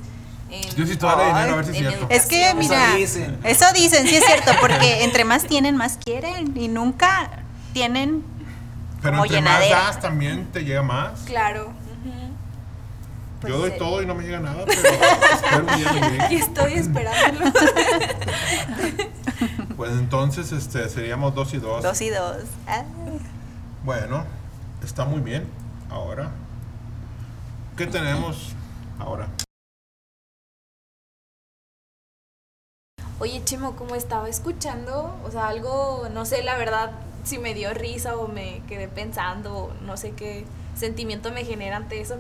En, 0.51 0.63
Yo 0.77 0.87
sí 0.87 0.97
te 0.97 1.07
daré 1.07 1.23
Ay, 1.25 1.29
dinero, 1.35 1.53
a 1.53 1.57
ver 1.57 1.65
si 1.65 1.71
es 1.73 1.77
cierto. 1.79 2.07
Es 2.09 2.27
que, 2.27 2.47
Eso 2.49 2.57
mira, 2.57 2.95
dicen. 2.95 3.39
eso 3.45 3.65
dicen, 3.75 4.07
sí 4.07 4.15
es 4.17 4.25
cierto, 4.25 4.53
porque 4.61 5.05
entre 5.05 5.25
más 5.25 5.45
tienen, 5.45 5.77
más 5.77 5.99
quieren 6.05 6.57
y 6.57 6.69
nunca 6.69 7.31
tienen 7.73 8.23
Pero 9.03 9.13
como 9.15 9.25
entre 9.25 9.39
llenadera. 9.39 9.77
más 9.77 9.87
das, 9.95 10.01
también 10.03 10.47
te 10.53 10.65
llega 10.65 10.83
más. 10.83 11.21
Claro. 11.23 11.67
ujú. 11.67 11.73
Pues, 13.41 13.53
yo 13.53 13.59
doy 13.59 13.73
todo 13.77 14.03
y 14.03 14.07
no 14.07 14.15
me 14.15 14.23
llega 14.25 14.39
nada, 14.41 14.65
pero 14.67 14.81
espero 14.81 15.67
un 15.67 15.77
día 15.77 15.93
me 15.93 16.01
llegue. 16.11 16.35
Y 16.35 16.37
estoy 16.37 16.73
esperándolo. 16.75 17.53
Pues 19.77 19.91
entonces 19.93 20.53
este, 20.53 20.89
seríamos 20.89 21.35
dos 21.35 21.53
y 21.53 21.59
dos. 21.59 21.83
dos 21.83 22.01
y 22.01 22.09
dos. 22.09 22.39
Ah. 22.67 22.83
Bueno, 23.85 24.25
está 24.83 25.05
muy 25.05 25.21
bien. 25.21 25.47
Ahora, 25.91 26.31
¿Qué 27.77 27.87
tenemos 27.87 28.55
ahora? 28.99 29.29
Oye, 33.19 33.43
Chemo, 33.45 33.77
como 33.77 33.95
estaba 33.95 34.31
escuchando, 34.31 35.15
o 35.27 35.31
sea, 35.31 35.49
algo, 35.49 36.09
no 36.11 36.25
sé, 36.25 36.43
la 36.43 36.57
verdad, 36.57 36.93
si 37.25 37.37
me 37.37 37.53
dio 37.53 37.75
risa 37.75 38.17
o 38.17 38.29
me 38.29 38.63
quedé 38.67 38.89
pensando, 38.89 39.77
no 39.83 39.99
sé 39.99 40.13
qué 40.13 40.47
sentimiento 40.75 41.33
me 41.33 41.45
genera 41.45 41.77
ante 41.77 42.01
eso 42.01 42.17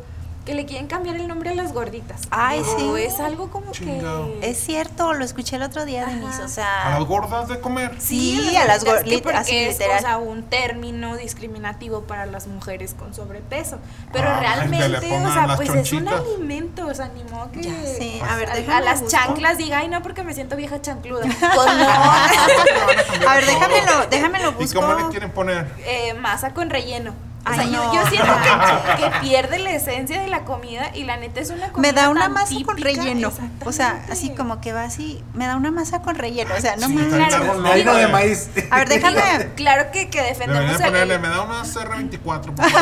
que 0.47 0.55
le 0.55 0.65
quieren 0.65 0.87
cambiar 0.87 1.17
el 1.17 1.27
nombre 1.29 1.51
a 1.51 1.55
las 1.55 1.73
gorditas. 1.75 2.23
Ay, 2.31 2.63
sí. 2.79 2.89
Es 2.99 3.21
algo 3.21 3.51
como 3.51 3.73
Chingao. 3.73 4.41
que... 4.41 4.49
Es 4.51 4.59
cierto, 4.65 5.13
lo 5.13 5.25
escuché 5.25 5.57
el 5.57 5.63
otro 5.63 5.85
día. 5.85 6.07
Denise, 6.07 6.41
o 6.41 6.45
A 6.45 6.49
sea... 6.49 6.91
las 6.99 7.05
gordas 7.05 7.49
de 7.49 7.59
comer. 7.61 7.95
Sí, 7.99 8.57
a 8.57 8.65
las 8.65 8.85
gorditas, 8.85 9.23
gorditas, 9.23 9.33
que 9.33 9.39
así 9.39 9.51
porque 9.53 9.69
es, 9.69 9.79
literal. 9.79 9.99
o 9.99 10.01
sea, 10.01 10.17
un 10.19 10.43
término 10.45 11.17
discriminativo 11.17 12.03
para 12.03 12.27
las 12.27 12.47
mujeres 12.47 12.95
con 12.95 13.13
sobrepeso. 13.13 13.79
Pero 14.13 14.29
Ah, 14.29 14.39
realmente, 14.41 14.87
o 15.19 15.33
sea, 15.33 15.57
pues 15.57 15.69
es 15.69 15.75
un 15.75 15.83
chonchitas. 15.85 16.21
alimento, 16.21 16.87
o 16.87 16.95
sea, 16.95 17.09
ni 17.09 17.25
modo 17.25 17.51
que 17.51 17.63
Ya 17.63 17.73
sé. 17.83 18.21
A 18.23 18.37
ver, 18.37 18.49
a, 18.51 18.55
déjame 18.55 18.75
a 18.77 18.81
las 18.83 19.01
busco. 19.03 19.17
chanclas 19.19 19.59
diga, 19.59 19.79
ay, 19.79 19.89
no, 19.89 20.01
porque 20.03 20.23
me 20.23 20.33
siento 20.33 20.55
vieja 20.57 20.81
chancluda. 20.81 21.25
Pues 21.27 21.41
no. 23.21 23.29
A 23.29 23.35
ver, 23.35 23.47
déjamelo, 23.47 24.07
déjamelo 24.11 24.51
¿Y 24.51 24.55
busco. 24.63 24.81
cómo 24.81 24.95
le 24.95 25.09
quieren 25.09 25.31
poner? 25.33 25.67
Eh, 25.85 26.15
masa 26.15 26.55
con 26.55 26.71
relleno. 26.71 27.13
O 27.47 27.49
Ay, 27.51 27.55
sea, 27.57 27.65
yo- 27.67 27.85
no. 27.85 27.95
yo, 27.95 28.07
siento 28.09 28.33
que, 28.43 29.03
que 29.05 29.11
pierde 29.21 29.59
la 29.61 29.71
esencia 29.71 30.21
de 30.21 30.27
la 30.27 30.45
comida 30.45 30.91
y 30.95 31.05
la 31.05 31.17
neta 31.17 31.41
es 31.41 31.51
una 31.51 31.71
comida 31.71 31.93
Me 31.93 31.93
da 31.93 32.09
una 32.09 32.23
tan 32.23 32.33
masa 32.33 32.55
con 32.65 32.77
relleno. 32.77 33.33
O 33.65 33.73
sea, 33.73 34.05
así 34.11 34.31
como 34.31 34.61
que 34.61 34.73
va 34.73 34.83
así. 34.85 35.23
Me 35.33 35.47
da 35.47 35.57
una 35.57 35.71
masa 35.71 36.03
con 36.03 36.17
relleno. 36.17 36.55
O 36.57 36.61
sea, 36.61 36.77
no 36.77 36.89
Sí, 36.89 36.95
más. 36.95 37.07
Claro, 37.07 37.61
La 37.61 37.71
harina 37.71 37.93
de 37.95 38.09
maíz. 38.09 38.51
A 38.71 38.79
ver, 38.79 38.89
déjame. 38.89 39.21
Claro 39.55 39.91
que, 39.93 40.11
que 40.11 40.23
defendemos 40.23 40.81
el, 40.81 40.87
ponerle, 40.87 41.19
me 41.19 41.29
da 41.29 41.43
una 41.43 41.63
CR24. 41.65 42.55
por 42.55 42.69
favor. 42.71 42.81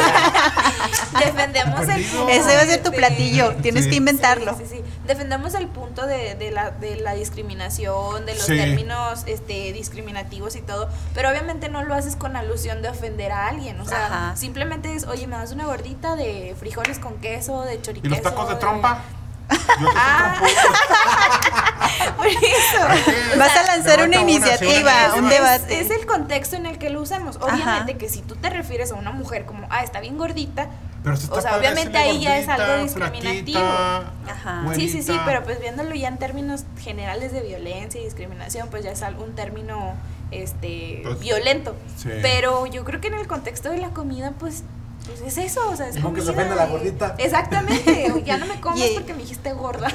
defendemos 1.24 1.88
el 1.88 2.04
punto 2.04 2.28
Ese 2.28 2.56
va 2.56 2.62
a 2.62 2.66
ser 2.66 2.82
tu 2.82 2.90
de- 2.90 2.96
platillo. 2.96 3.54
Tienes 3.56 3.84
Sí. 3.84 3.90
que 3.90 3.96
inventarlo. 3.96 4.56
Sí, 4.56 4.64
sí, 4.68 4.76
sí. 4.76 4.84
Defendemos 5.06 5.54
el 5.54 5.68
punto 5.68 6.06
de, 6.06 6.34
de 6.36 6.50
la, 6.50 6.70
de 6.70 6.96
la 6.96 7.12
discriminación, 7.14 8.24
de 8.26 8.34
los 8.34 8.44
Sí. 8.46 8.56
términos 8.56 9.24
este, 9.26 9.72
discriminativos 9.72 10.56
y 10.56 10.62
todo, 10.62 10.88
pero 11.14 11.28
obviamente 11.30 11.68
no 11.68 11.82
lo 11.84 11.94
haces 11.94 12.16
con 12.16 12.36
alusión 12.36 12.80
de 12.82 12.88
ofender 12.88 13.32
a 13.32 13.48
alguien, 13.48 13.78
o 13.80 13.84
sea, 13.86 14.06
Ajá. 14.06 14.36
Simplemente 14.54 14.94
es, 14.94 15.04
oye, 15.08 15.26
me 15.26 15.34
das 15.34 15.50
una 15.50 15.66
gordita 15.66 16.14
de 16.14 16.54
frijoles 16.56 17.00
con 17.00 17.14
queso, 17.16 17.62
de 17.62 17.74
¿Y 17.74 17.82
choriqueso. 17.82 18.14
los 18.14 18.22
tacos 18.22 18.48
de 18.48 18.54
trompa? 18.54 19.00
Yo 19.80 19.88
Ah. 19.96 20.40
Por 22.16 22.26
eso. 22.28 23.36
Vas 23.36 23.56
a 23.56 23.62
lanzar 23.64 24.06
una 24.06 24.20
iniciativa, 24.20 24.92
una 25.14 25.22
un 25.22 25.28
debate. 25.28 25.80
Es, 25.80 25.90
el 25.90 26.06
contexto 26.06 26.54
en 26.54 26.66
el 26.66 26.78
que 26.78 26.88
lo 26.88 27.02
usamos. 27.02 27.36
Obviamente 27.38 27.92
Ajá. 27.92 27.98
que 27.98 28.08
si 28.08 28.22
tú 28.22 28.36
te 28.36 28.48
refieres 28.48 28.92
a 28.92 28.94
una 28.94 29.10
mujer 29.10 29.44
como, 29.44 29.66
ah, 29.70 29.82
está 29.82 29.98
bien 29.98 30.16
gordita, 30.16 30.68
Pero 31.02 31.16
si 31.16 31.24
está 31.24 31.36
o 31.36 31.40
sea, 31.42 31.56
obviamente 31.56 31.98
ahí 31.98 32.20
ya 32.20 32.38
es 32.38 32.48
algo 32.48 32.80
discriminativo. 32.84 33.58
Ajá. 33.60 34.64
Sí, 34.76 34.88
sí, 34.88 35.02
sí, 35.02 35.18
pero 35.26 35.42
pues 35.42 35.60
viéndolo 35.60 35.96
ya 35.96 36.06
en 36.06 36.18
términos 36.18 36.64
generales 36.80 37.32
de 37.32 37.40
violencia 37.40 38.00
y 38.00 38.04
discriminación, 38.04 38.68
pues 38.68 38.84
ya 38.84 38.92
es 38.92 39.02
algún 39.02 39.34
término 39.34 39.94
este 40.42 41.00
Pues, 41.02 41.20
violento. 41.20 41.74
sí. 41.96 42.08
Pero 42.22 42.66
yo 42.66 42.84
creo 42.84 43.00
que 43.00 43.08
en 43.08 43.14
el 43.14 43.26
contexto 43.26 43.70
de 43.70 43.78
la 43.78 43.90
comida, 43.90 44.32
pues, 44.38 44.64
pues 45.06 45.20
es 45.20 45.38
eso, 45.38 45.68
o 45.68 45.76
sea, 45.76 45.88
es 45.88 45.96
Como 45.96 46.14
que 46.14 46.22
se 46.22 46.30
a 46.30 46.54
la 46.54 46.66
gordita. 46.66 47.14
Exactamente, 47.18 48.12
ya 48.24 48.36
no 48.38 48.46
me 48.46 48.60
comas 48.60 48.80
Y- 48.80 48.94
porque 48.94 49.12
me 49.14 49.20
dijiste 49.20 49.52
gorda. 49.52 49.88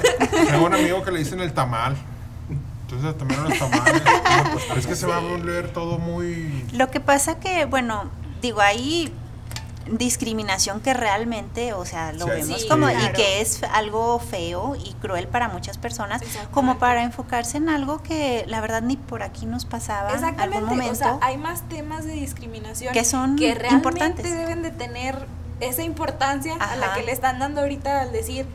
Tengo 0.50 0.66
un 0.66 0.74
amigo 0.74 1.04
que 1.04 1.12
le 1.12 1.20
dicen 1.20 1.40
el 1.40 1.54
tamal. 1.54 1.96
Entonces 2.92 3.18
también 3.18 3.44
los 3.44 3.58
tamales. 3.60 4.02
Pero 4.68 4.80
es 4.80 4.88
que 4.88 4.96
se 4.96 5.06
va 5.06 5.18
a 5.18 5.20
volver 5.20 5.72
todo 5.74 6.00
muy. 6.00 6.66
Lo 6.74 6.90
que 6.90 7.00
pasa 7.00 7.40
que, 7.40 7.66
bueno, 7.66 8.10
digo, 8.42 8.62
hay 8.62 9.14
discriminación 9.92 10.82
que 10.82 10.94
realmente, 10.94 11.74
o 11.74 11.86
sea, 11.86 12.12
lo 12.14 12.26
Sí, 12.26 12.32
vemos 12.32 12.62
sí, 12.62 12.68
como 12.68 12.90
y 12.90 12.94
que 13.16 13.42
es 13.42 13.64
algo 13.64 14.20
feo 14.20 14.76
y 14.76 14.94
cruel 15.02 15.28
para 15.28 15.48
muchas 15.50 15.78
personas, 15.78 16.22
como 16.52 16.78
para 16.78 17.04
enfocarse 17.04 17.58
en 17.58 17.70
algo 17.70 18.02
que 18.04 18.44
la 18.48 18.62
verdad 18.62 18.82
ni 18.82 18.98
por 18.98 19.24
aquí 19.24 19.46
nos 19.46 19.66
pasaba 19.66 20.10
algún 20.10 20.16
Exactamente, 20.30 20.66
momento. 20.66 20.92
o 20.92 20.96
sea, 20.96 21.18
hay 21.22 21.38
más 21.38 21.68
temas 21.70 22.06
de 22.06 22.14
discriminación 22.14 22.94
Que 22.94 23.04
son 23.06 23.36
que 23.36 23.54
realmente 23.56 23.76
importantes. 23.76 24.32
deben 24.32 24.62
de 24.62 24.72
tener 24.72 25.26
esa 25.60 25.84
importancia 25.84 26.56
a 26.60 26.76
la 26.76 26.94
que 26.94 27.04
le 27.04 27.12
están 27.12 27.40
dando 27.40 27.62
ahorita 27.62 28.02
al 28.02 28.12
decir 28.12 28.46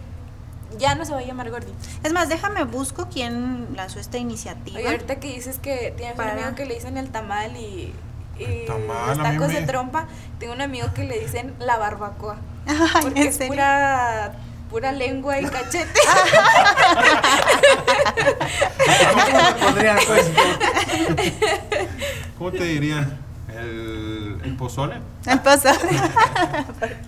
ya 0.78 0.94
no 0.96 1.04
se 1.04 1.12
va 1.12 1.18
a 1.18 1.22
llamar 1.22 1.50
gordito. 1.50 1.74
Es 2.02 2.12
más, 2.12 2.28
déjame 2.28 2.64
busco 2.64 3.08
quién 3.12 3.68
lanzó 3.76 4.00
esta 4.00 4.18
iniciativa. 4.18 4.78
Oye, 4.78 4.88
ahorita 4.88 5.20
que 5.20 5.28
dices 5.32 5.58
que 5.60 5.92
tienes 5.96 6.16
Para- 6.16 6.32
un 6.32 6.38
amigo 6.38 6.56
que 6.56 6.64
le 6.66 6.74
dicen 6.74 6.96
el 6.96 7.10
tamal 7.10 7.56
y, 7.56 7.92
y 8.38 8.46
mí 8.46 8.64
tacos 8.66 9.48
me- 9.48 9.60
de 9.60 9.66
trompa, 9.66 10.06
tengo 10.38 10.52
un 10.52 10.60
amigo 10.60 10.88
que 10.94 11.04
le 11.04 11.18
dicen 11.20 11.54
la 11.58 11.76
barbacoa. 11.76 12.36
Ay, 12.66 12.76
Porque 13.02 13.22
¿en 13.22 13.28
es 13.28 13.36
serio? 13.36 13.52
pura, 13.52 14.32
pura 14.70 14.92
lengua 14.92 15.38
y 15.40 15.44
cachete. 15.46 16.00
¿Cómo 22.38 22.52
te 22.52 22.64
dirían? 22.64 23.18
El, 23.48 24.40
el 24.44 24.56
pozole. 24.56 24.96
El 25.26 25.40
pozole. 25.40 26.00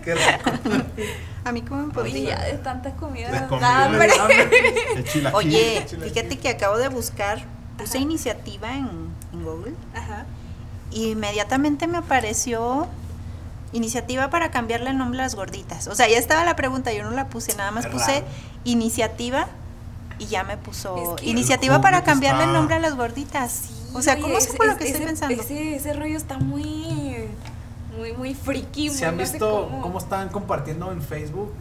Qué 0.04 0.14
rico. 0.14 0.50
A 1.44 1.52
mí 1.52 1.62
cómo 1.62 1.86
me 1.86 2.00
Oye, 2.00 2.22
ya 2.22 2.36
podría. 2.36 2.52
de 2.52 2.58
tanta 2.58 2.90
comida. 2.92 3.30
De 3.30 3.40
da 3.40 3.48
comida. 3.48 3.84
hambre. 3.84 4.10
Oye, 5.32 5.86
fíjate 5.88 6.38
que 6.38 6.48
acabo 6.50 6.76
de 6.78 6.88
buscar, 6.88 7.44
puse 7.78 7.98
iniciativa 7.98 8.72
en, 8.72 8.88
en 9.32 9.44
Google 9.44 9.74
Ajá. 9.94 10.24
Y 10.90 11.10
inmediatamente 11.10 11.86
me 11.86 11.98
apareció 11.98 12.86
iniciativa 13.72 14.30
para 14.30 14.50
cambiarle 14.50 14.90
el 14.90 14.98
nombre 14.98 15.20
a 15.20 15.24
las 15.24 15.34
gorditas. 15.34 15.86
O 15.88 15.94
sea, 15.94 16.08
ya 16.08 16.18
estaba 16.18 16.44
la 16.44 16.56
pregunta, 16.56 16.92
yo 16.92 17.02
no 17.04 17.10
la 17.10 17.28
puse, 17.28 17.54
nada 17.56 17.70
más 17.70 17.86
puse 17.86 18.20
raro. 18.20 18.26
iniciativa 18.64 19.48
y 20.18 20.26
ya 20.26 20.44
me 20.44 20.56
puso 20.56 21.14
Es 21.14 21.20
que- 21.20 21.26
iniciativa 21.30 21.80
para 21.80 22.02
cambiarle 22.04 22.44
el 22.44 22.52
nombre 22.52 22.76
a 22.76 22.78
las 22.78 22.94
gorditas. 22.96 23.70
o 23.92 24.02
sea, 24.02 24.18
¿cómo 24.20 24.38
ese- 24.38 24.52
supo 24.52 24.64
lo 24.64 24.72
ese- 24.72 24.78
que 24.78 24.88
estoy 24.90 25.06
pensando? 25.06 25.42
Ese, 25.42 25.76
ese 25.76 25.92
rollo 25.94 26.16
está 26.16 26.38
muy, 26.38 27.28
muy, 27.96 28.12
muy 28.12 28.34
friki. 28.34 28.88
¿Se 28.90 28.96
muy 28.98 29.04
han 29.04 29.16
no 29.16 29.22
visto 29.22 29.68
cómo. 29.70 29.82
cómo 29.82 29.98
están 29.98 30.28
compartiendo 30.28 30.92
en 30.92 31.02
Facebook? 31.02 31.52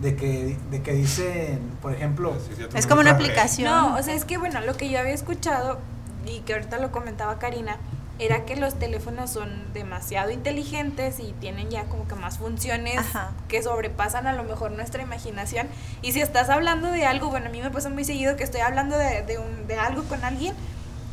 De 0.00 0.16
que, 0.16 0.58
de 0.70 0.82
que 0.82 0.92
dicen, 0.94 1.60
por 1.80 1.92
ejemplo, 1.94 2.34
Sí, 2.48 2.54
sí, 2.56 2.62
ya 2.72 2.78
Es 2.78 2.86
como 2.88 3.02
una 3.02 3.12
aplicación. 3.12 3.70
No, 3.70 3.94
o 3.96 4.02
sea, 4.02 4.14
es 4.14 4.24
que 4.24 4.36
bueno, 4.36 4.60
lo 4.62 4.76
que 4.76 4.90
yo 4.90 4.98
había 4.98 5.12
escuchado 5.12 5.78
y 6.26 6.40
que 6.40 6.54
ahorita 6.54 6.78
lo 6.78 6.90
comentaba 6.90 7.38
Karina, 7.38 7.76
era 8.18 8.44
que 8.44 8.56
los 8.56 8.78
teléfonos 8.78 9.30
son 9.30 9.72
demasiado 9.72 10.30
inteligentes 10.30 11.18
y 11.18 11.32
tienen 11.40 11.70
ya 11.70 11.84
como 11.84 12.06
que 12.06 12.14
más 12.14 12.38
funciones 12.38 12.98
Ajá. 12.98 13.32
que 13.48 13.62
sobrepasan 13.62 14.26
a 14.26 14.32
lo 14.32 14.44
mejor 14.44 14.70
nuestra 14.72 15.02
imaginación. 15.02 15.66
Y 16.02 16.12
si 16.12 16.20
estás 16.20 16.48
hablando 16.50 16.88
de 16.90 17.04
algo, 17.06 17.28
bueno, 17.30 17.46
a 17.46 17.48
mí 17.50 17.60
me 17.60 17.70
pasa 17.70 17.88
muy 17.88 18.04
seguido 18.04 18.36
que 18.36 18.44
estoy 18.44 18.60
hablando 18.60 18.96
de, 18.96 19.22
de, 19.22 19.38
un- 19.38 19.66
de 19.66 19.76
algo 19.76 20.04
con 20.04 20.22
alguien 20.24 20.54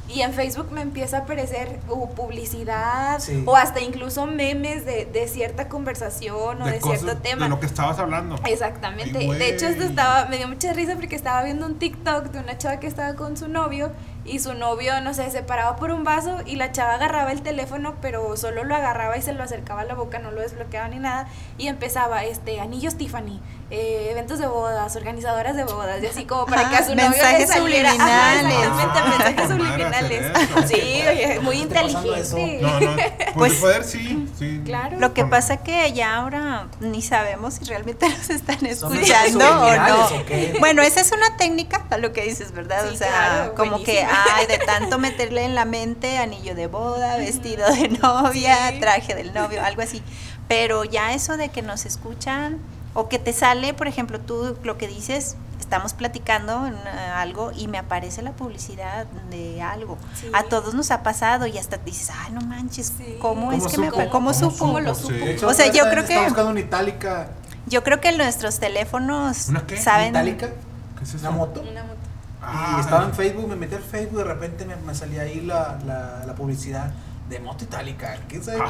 y 0.08 0.22
en 0.22 0.34
Facebook 0.34 0.72
me 0.72 0.82
empieza 0.82 1.18
a 1.18 1.20
aparecer 1.22 1.80
publicidad 2.16 3.20
Sí. 3.20 3.44
o 3.46 3.56
hasta 3.56 3.80
incluso 3.82 4.26
memes 4.26 4.86
de, 4.86 5.06
de 5.06 5.28
cierta 5.28 5.68
conversación 5.68 6.62
o 6.62 6.66
de, 6.66 6.80
cosas- 6.80 7.02
cierto 7.02 7.22
tema. 7.22 7.44
De 7.44 7.50
lo 7.50 7.60
que 7.60 7.66
estabas 7.66 8.00
hablando. 8.00 8.36
Exactamente. 8.46 9.18
Ay, 9.20 9.30
de 9.38 9.50
hecho, 9.50 9.68
esto 9.68 9.84
estaba, 9.84 10.26
me 10.26 10.38
dio 10.38 10.48
mucha 10.48 10.74
risa 10.74 10.96
porque 10.96 11.16
estaba 11.16 11.44
viendo 11.44 11.66
un 11.66 11.80
TikTok 11.80 12.26
de 12.26 12.40
una 12.40 12.58
chava 12.58 12.80
que 12.80 12.88
estaba 12.88 13.16
con 13.16 13.38
su 13.38 13.48
novio 13.48 13.92
y 14.26 14.40
su 14.40 14.54
novio, 14.54 15.02
no 15.02 15.14
sé, 15.14 15.30
se 15.32 15.42
paraba 15.44 15.76
por 15.76 15.92
un 15.92 16.04
vaso 16.04 16.38
y 16.46 16.56
la 16.56 16.72
chava 16.72 16.94
agarraba 16.96 17.32
el 17.32 17.42
teléfono, 17.42 17.96
pero 18.02 18.36
solo 18.38 18.64
lo 18.64 18.76
agarraba 18.76 19.18
y 19.18 19.22
se 19.22 19.34
lo 19.34 19.44
acercaba 19.44 19.82
a 19.82 19.86
la 19.86 19.96
boca, 19.96 20.20
no 20.20 20.32
lo 20.32 20.42
desbloqueaba 20.42 20.88
ni 20.90 21.00
nada 21.00 21.28
y 21.58 21.68
empezaba, 21.68 22.24
este, 22.26 22.60
anillos 22.60 22.96
Tiffany, 22.96 23.40
eh, 23.72 24.10
eventos 24.12 24.38
de 24.40 24.48
bodas, 24.48 24.96
organizadoras 24.96 25.56
de 25.56 25.64
bodas 25.64 26.02
y 26.04 26.08
así 26.08 26.26
como 26.26 26.46
para 26.46 26.70
que 26.70 26.76
a 26.76 26.84
su 26.86 26.96
novio 26.96 27.04
le 27.04 27.10
Mensajes 27.10 27.50
saliera. 27.50 27.92
Ajá, 27.92 28.44
mensajes 28.44 29.36
Ah, 29.40 29.48
subliminales. 29.48 30.32
Sí, 30.68 31.02
oye, 31.08 31.40
muy 31.42 31.58
inteligente. 31.62 32.60
No, 32.62 32.80
no. 32.80 32.96
Pues, 32.96 33.34
Pues- 33.36 33.54
de 33.54 33.60
poder 33.60 33.84
sí. 33.84 34.28
sí. 34.38 34.62
Claro. 34.66 35.00
Lo 35.00 35.14
que 35.14 35.26
pasa 35.26 35.58
que 35.58 35.92
ya 35.94 36.16
ahora 36.18 36.68
ni 36.80 37.02
sabemos 37.02 37.56
si 37.56 37.66
realmente 37.66 38.08
nos 38.18 38.30
están 38.30 38.58
¿Son 38.76 38.94
escuchando 38.94 39.46
o 39.46 39.76
no. 39.76 40.06
o? 40.06 40.60
Bueno, 40.60 40.82
esa 40.82 41.02
es 41.02 41.12
una 41.12 41.38
técnica 41.38 41.86
a 41.90 41.98
lo 41.98 42.12
que 42.14 42.24
dices, 42.24 42.52
¿verdad? 42.52 42.86
Sí, 42.90 42.96
o 42.96 42.98
sea, 42.98 43.08
claro, 43.08 43.56
como 43.56 43.78
que, 43.78 43.84
buenísima. 43.94 44.09
Ay, 44.10 44.46
de 44.48 44.58
tanto 44.60 44.98
meterle 45.00 45.44
en 45.46 45.56
la 45.56 45.66
mente 45.66 46.18
anillo 46.18 46.56
de 46.56 46.68
boda, 46.68 47.18
vestido 47.18 47.68
de 47.74 47.90
novia, 47.90 48.72
Sí. 48.72 48.80
traje 48.80 49.16
del 49.16 49.34
novio, 49.34 49.64
algo 49.64 49.82
así. 49.82 50.02
Pero 50.48 50.84
ya 50.84 51.14
eso 51.14 51.38
de 51.38 51.50
que 51.50 51.62
nos 51.62 51.86
escuchan 51.86 52.58
o 52.94 53.08
que 53.10 53.20
te 53.20 53.34
sale, 53.34 53.74
por 53.74 53.88
ejemplo, 53.88 54.20
tú 54.20 54.58
lo 54.64 54.78
que 54.78 54.88
dices, 54.88 55.36
estamos 55.60 55.94
platicando 55.94 56.66
en, 56.66 56.74
eh, 56.74 57.00
algo 57.16 57.52
y 57.56 57.68
me 57.68 57.78
aparece 57.78 58.24
la 58.24 58.32
publicidad 58.32 59.06
de 59.30 59.62
algo. 59.62 59.98
Sí. 60.20 60.28
A 60.34 60.44
todos 60.44 60.74
nos 60.74 60.90
ha 60.90 61.04
pasado 61.04 61.46
y 61.46 61.58
hasta 61.60 61.78
dices, 61.78 62.10
ay, 62.12 62.32
no 62.32 62.42
manches, 62.42 62.92
Sí. 62.98 63.18
¿cómo, 63.22 63.52
es 63.52 63.60
¿Cómo 63.60 63.70
que 63.72 63.78
me 63.78 63.86
supo? 63.90 63.98
¿Cómo 63.98 64.10
¿Cómo 64.12 64.34
supo? 64.34 64.58
¿Cómo 64.58 64.80
lo 64.80 64.96
supo? 64.96 65.14
O 65.46 65.54
sea, 65.54 65.68
yo 65.68 65.84
está- 65.84 65.90
creo 65.92 66.04
está 66.04 66.16
que- 66.16 66.24
buscando 66.26 66.50
una 66.52 66.60
itálica. 66.62 67.30
Yo 67.68 67.84
creo 67.84 68.02
que 68.02 68.12
nuestros 68.18 68.60
teléfonos 68.60 69.50
¿Una 69.50 69.68
qué? 69.68 69.78
saben. 69.78 70.10
¿Itálica? 70.10 70.48
¿Qué 70.98 71.04
es 71.04 71.14
eso? 71.14 71.28
Una 71.28 71.38
moto. 71.38 71.62
Una 71.62 71.84
moto. 71.84 71.99
Ah, 72.52 72.76
y 72.78 72.82
estaba 72.82 73.06
en 73.06 73.14
Facebook, 73.14 73.48
me 73.48 73.56
metí 73.56 73.76
al 73.76 73.84
Facebook, 73.84 74.18
de 74.20 74.24
repente 74.26 74.66
me, 74.66 74.76
me 74.78 74.96
salía 74.96 75.22
ahí 75.24 75.42
la, 75.42 75.78
la, 75.86 76.24
la 76.26 76.36
publicidad 76.36 76.92
de 77.30 77.40
moto 77.40 77.64
itálica. 77.64 78.18
¿Quién 78.28 78.44
sabe 78.44 78.58
qué? 78.58 78.64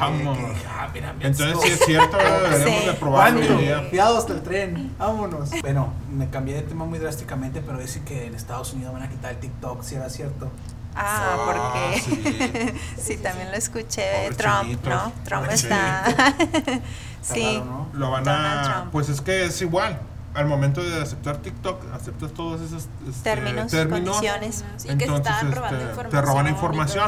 Ah, 0.68 0.88
mira, 0.92 1.14
Entonces 1.20 1.46
esto- 1.48 1.60
sí 1.62 1.68
es 1.72 1.84
cierto, 1.86 2.16
deberíamos 2.18 2.80
Sí. 2.80 2.86
de 2.86 2.92
probarlo. 2.94 3.56
Cuidado 3.88 4.18
hasta 4.18 4.32
el 4.34 4.42
tren, 4.42 4.94
vámonos. 4.98 5.50
Bueno, 5.62 5.92
me 6.12 6.28
cambié 6.28 6.56
de 6.56 6.62
tema 6.62 6.84
muy 6.84 6.98
drásticamente, 6.98 7.62
pero 7.62 7.78
dicen 7.78 8.04
que 8.04 8.26
en 8.26 8.34
Estados 8.34 8.72
Unidos 8.74 8.92
van 8.92 9.02
a 9.04 9.08
quitar 9.08 9.30
el 9.32 9.38
TikTok, 9.38 9.82
si 9.82 9.94
era 9.94 10.10
cierto. 10.10 10.50
Ah, 10.94 11.36
Ah, 11.36 11.36
porque 11.46 12.00
sí. 12.96 13.02
sí, 13.02 13.16
también 13.18 13.50
lo 13.50 13.56
escuché. 13.56 14.28
Trump, 14.36 14.62
chinitos. 14.62 14.88
¿no? 14.92 15.12
Trump 15.24 15.42
Pobres 15.44 15.62
está. 15.62 16.04
Está 17.20 17.34
sí. 17.34 17.44
raro, 17.58 17.64
¿no? 17.64 17.88
Lo 17.92 18.10
van 18.10 18.24
Donald 18.24 18.58
a. 18.58 18.62
Trump. 18.74 18.92
Pues 18.92 19.08
es 19.08 19.20
que 19.20 19.44
es 19.44 19.60
igual. 19.62 19.98
Al 20.32 20.46
momento 20.46 20.80
de 20.82 21.02
aceptar 21.02 21.38
TikTok, 21.38 21.92
aceptas 21.92 22.32
todos 22.32 22.60
esos 22.60 22.88
este, 23.08 23.22
Términos, 23.24 23.72
condiciones. 23.72 24.64
Sí, 24.76 24.86
que 24.88 24.88
se 24.88 24.92
Entonces, 25.04 25.26
estaban 25.26 25.52
robando 25.52 25.78
este, 25.78 25.90
información. 25.90 26.10
te 26.10 26.22
roban 26.30 26.48
información. 26.48 27.04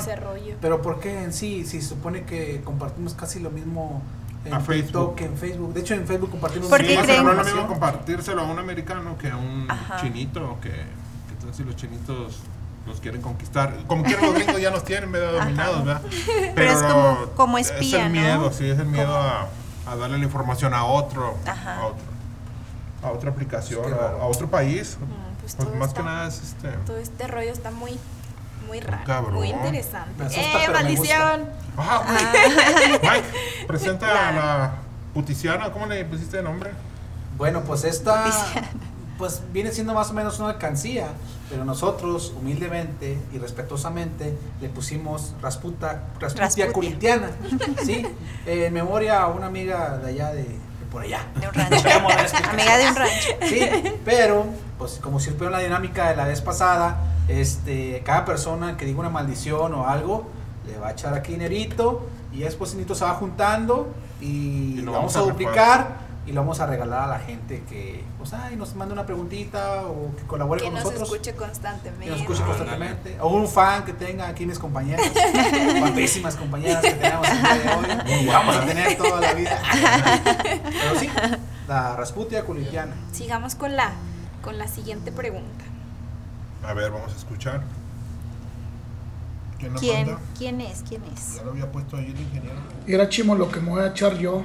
Pero 0.61 0.83
¿por 0.83 0.99
qué 1.01 1.23
en 1.23 1.33
sí? 1.33 1.65
Si 1.65 1.81
se 1.81 1.89
supone 1.89 2.25
que 2.25 2.61
compartimos 2.65 3.15
casi 3.15 3.39
lo 3.39 3.51
mismo 3.51 4.03
en 4.45 4.55
A 4.55 4.59
TikTok 4.59 4.67
Facebook. 4.75 5.15
que 5.15 5.25
en 5.27 5.37
Facebook. 5.37 5.73
De 5.73 5.81
hecho, 5.81 5.95
en 5.95 6.07
Facebook 6.07 6.31
compartimos 6.31 6.69
más 6.69 6.81
pero 6.81 7.23
no 7.23 7.31
es 7.31 7.37
lo 7.37 7.45
mismo 7.45 7.67
compartírselo 7.69 8.43
a 8.43 8.45
un 8.45 8.59
americano 8.59 9.17
que 9.17 9.29
a 9.31 9.37
un 9.37 9.71
Ajá. 9.71 10.01
chinito. 10.01 10.59
Que, 10.61 10.71
que 10.71 11.33
entonces 11.35 11.57
si 11.57 11.63
los 11.65 11.77
chinitos 11.77 12.41
los 12.89 13.01
quieren 13.01 13.23
conquistar. 13.23 13.73
Como 13.87 14.03
quieran 14.03 14.25
los 14.25 14.35
gringos 14.35 14.61
ya 14.61 14.73
nos 14.73 14.85
tienen 14.85 15.09
medio 15.13 15.31
dominados, 15.31 15.85
¿verdad? 15.85 16.03
Pero 16.57 16.71
es 16.73 16.83
como- 16.83 17.19
como 17.37 17.59
espía, 17.59 18.01
Es 18.01 18.07
el 18.07 18.13
¿no? 18.13 18.21
miedo, 18.21 18.53
sí, 18.53 18.69
es 18.69 18.81
el 18.81 18.87
miedo 18.87 19.17
a 19.17 19.97
darle 19.97 20.19
la 20.19 20.25
información 20.25 20.75
a 20.75 20.85
otro, 20.85 21.37
Ajá. 21.47 21.77
a 21.77 21.87
otro, 21.87 22.03
a 23.03 23.11
otra 23.11 23.31
aplicación, 23.31 23.85
Qué 23.87 23.93
a, 23.95 24.25
otro 24.27 24.49
país. 24.49 24.97
Pues 25.41 25.55
Pues 25.55 25.57
todo 25.57 25.75
más 25.77 25.89
está- 25.89 26.01
que 26.01 26.07
nada 26.07 26.29
es 26.29 26.41
este. 26.43 26.69
Todo 26.87 26.97
este 26.99 27.27
rollo 27.27 27.51
está 27.53 27.71
muy, 27.71 27.99
muy 28.69 28.81
raro. 28.81 29.05
cabrón. 29.05 29.35
Muy 29.35 29.49
interesante. 29.51 30.23
asusta, 30.23 30.65
¡Eh, 30.65 30.69
maldición! 30.71 31.49
Ah, 31.77 32.03
Mike, 32.07 33.01
Mike, 33.03 33.67
presenta 33.67 34.11
Claro. 34.11 34.19
a 34.29 34.33
la 34.33 34.73
puticiana, 35.15 35.73
¿cómo 35.73 35.87
le 35.87 36.05
pusiste 36.05 36.37
de 36.39 36.43
nombre? 36.43 36.71
Bueno, 37.39 37.63
pues 37.63 37.85
esta 37.85 38.25
pues 39.19 39.41
viene 39.53 39.71
siendo 39.73 39.95
más 39.95 40.11
o 40.11 40.15
menos 40.15 40.39
una 40.41 40.51
alcancía, 40.51 41.09
pero 41.49 41.65
nosotros 41.65 42.33
humildemente 42.37 43.19
y 43.33 43.39
respetuosamente 43.39 44.37
le 44.61 44.69
pusimos 44.69 45.35
Rasputa, 45.41 46.05
Rasputia 46.19 46.45
Rasputia. 46.47 46.73
Corintiana, 46.73 47.31
¿sí? 47.85 48.05
En 48.47 48.73
memoria 48.73 49.23
a 49.23 49.29
una 49.29 49.47
amiga 49.47 49.99
de 49.99 50.09
allá 50.11 50.33
de 50.33 50.47
por 50.93 51.03
allá. 51.03 51.27
De 51.41 51.49
un 51.49 51.55
rancho. 51.55 51.89
Amiga 52.51 52.77
de 52.77 52.89
un 52.89 52.95
rancho. 52.95 53.29
Sí, 53.49 53.69
pero 54.05 54.45
pues 54.79 54.99
como 55.03 55.19
si 55.19 55.31
fuera 55.31 55.51
la 55.51 55.59
dinámica 55.61 56.11
de 56.11 56.17
la 56.17 56.27
vez 56.27 56.41
pasada, 56.43 56.99
este, 57.29 58.03
cada 58.05 58.25
persona 58.25 58.77
que 58.77 58.85
diga 58.85 59.01
una 59.01 59.11
maldición 59.11 59.73
o 59.75 59.89
algo 59.89 60.29
le 60.67 60.79
va 60.79 60.89
a 60.89 60.93
echar 60.93 61.15
aquí 61.15 61.33
dinerito 61.33 62.07
y 62.33 62.41
después 62.41 62.77
se 62.95 63.05
va 63.05 63.15
juntando 63.15 63.93
y, 64.21 64.27
Y 64.27 64.83
lo 64.83 64.93
vamos 64.93 65.15
vamos 65.15 65.17
a 65.17 65.33
duplicar 65.33 66.12
y 66.25 66.31
lo 66.33 66.41
vamos 66.43 66.61
a 66.61 66.67
regalar 66.67 67.01
a 67.01 67.07
la 67.09 67.19
gente 67.19 67.65
que 67.69 68.05
pues 68.17 68.33
ay, 68.33 68.55
nos 68.55 68.75
manda 68.77 68.93
una 68.93 69.05
preguntita 69.05 69.83
o 69.83 70.15
que 70.17 70.23
colabore 70.25 70.61
Que 70.61 70.67
con 70.67 70.75
nos 70.75 70.85
nosotros. 70.85 71.09
escuche 71.11 71.33
que 71.33 71.37
constantemente. 71.39 72.11
nos 72.11 72.21
escuche 72.21 72.43
constantemente. 72.45 73.17
O 73.21 73.29
un 73.29 73.49
fan 73.49 73.85
que 73.85 73.93
tenga 73.93 74.29
aquí 74.29 74.47
mis 74.47 74.59
compañeras. 74.59 75.05
Guapísimas 75.81 76.37
compañeras 76.37 76.81
que 76.83 76.93
tenemos 76.93 77.29
el 77.29 77.43
día 77.43 77.55
de 77.55 77.69
hoy. 77.71 78.17
Muy 78.19 78.27
Vamos 78.27 78.55
a 78.57 78.59
guapas. 78.61 78.67
tener 78.67 78.97
toda 78.97 79.21
la 79.21 79.35
vida. 79.35 79.61
Pero 80.45 81.01
sí, 81.01 81.09
la 81.67 81.97
Rasputia 81.97 82.45
Corintiana. 82.45 82.95
Sigamos 83.13 83.57
con 83.57 83.75
la, 83.75 83.91
con 84.45 84.59
la 84.59 84.69
siguiente 84.69 85.11
pregunta. 85.11 85.65
A 86.65 86.73
ver, 86.75 86.93
vamos 86.93 87.13
a 87.13 87.17
escuchar. 87.17 87.63
¿Quién 89.59 89.75
¿Quién? 89.75 90.17
¿Quién 90.39 90.61
es? 90.61 90.83
¿Quién 90.89 91.03
es? 91.15 91.37
Ya 91.37 91.43
lo 91.45 91.51
había 91.53 91.71
puesto 91.71 91.97
ahí 91.97 92.07
el 92.07 92.21
ingeniero. 92.21 92.57
Y 92.87 92.95
era 92.95 93.09
chimo 93.09 93.35
lo 93.35 93.49
que 93.51 93.61
me 93.61 93.71
voy 93.71 93.83
a 93.83 93.89
echar 93.89 94.15
yo. 94.19 94.43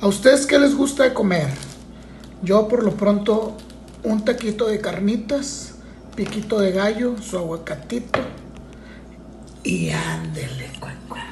¿A 0.00 0.06
ustedes 0.06 0.46
qué 0.46 0.58
les 0.58 0.74
gusta 0.74 1.02
de 1.04 1.12
comer? 1.14 1.48
Yo 2.42 2.68
por 2.68 2.84
lo 2.84 2.92
pronto 2.96 3.56
un 4.04 4.24
taquito 4.24 4.66
de 4.66 4.80
carnitas, 4.80 5.74
piquito 6.14 6.60
de 6.60 6.70
gallo, 6.72 7.20
su 7.20 7.36
aguacatito 7.36 8.20
y 9.64 9.90
ándele, 9.90 10.70
cuan, 10.78 10.96
cuan. 11.08 11.24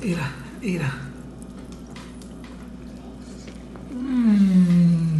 Mira, 0.00 0.30
mira. 0.60 0.92
Mm. 3.92 5.18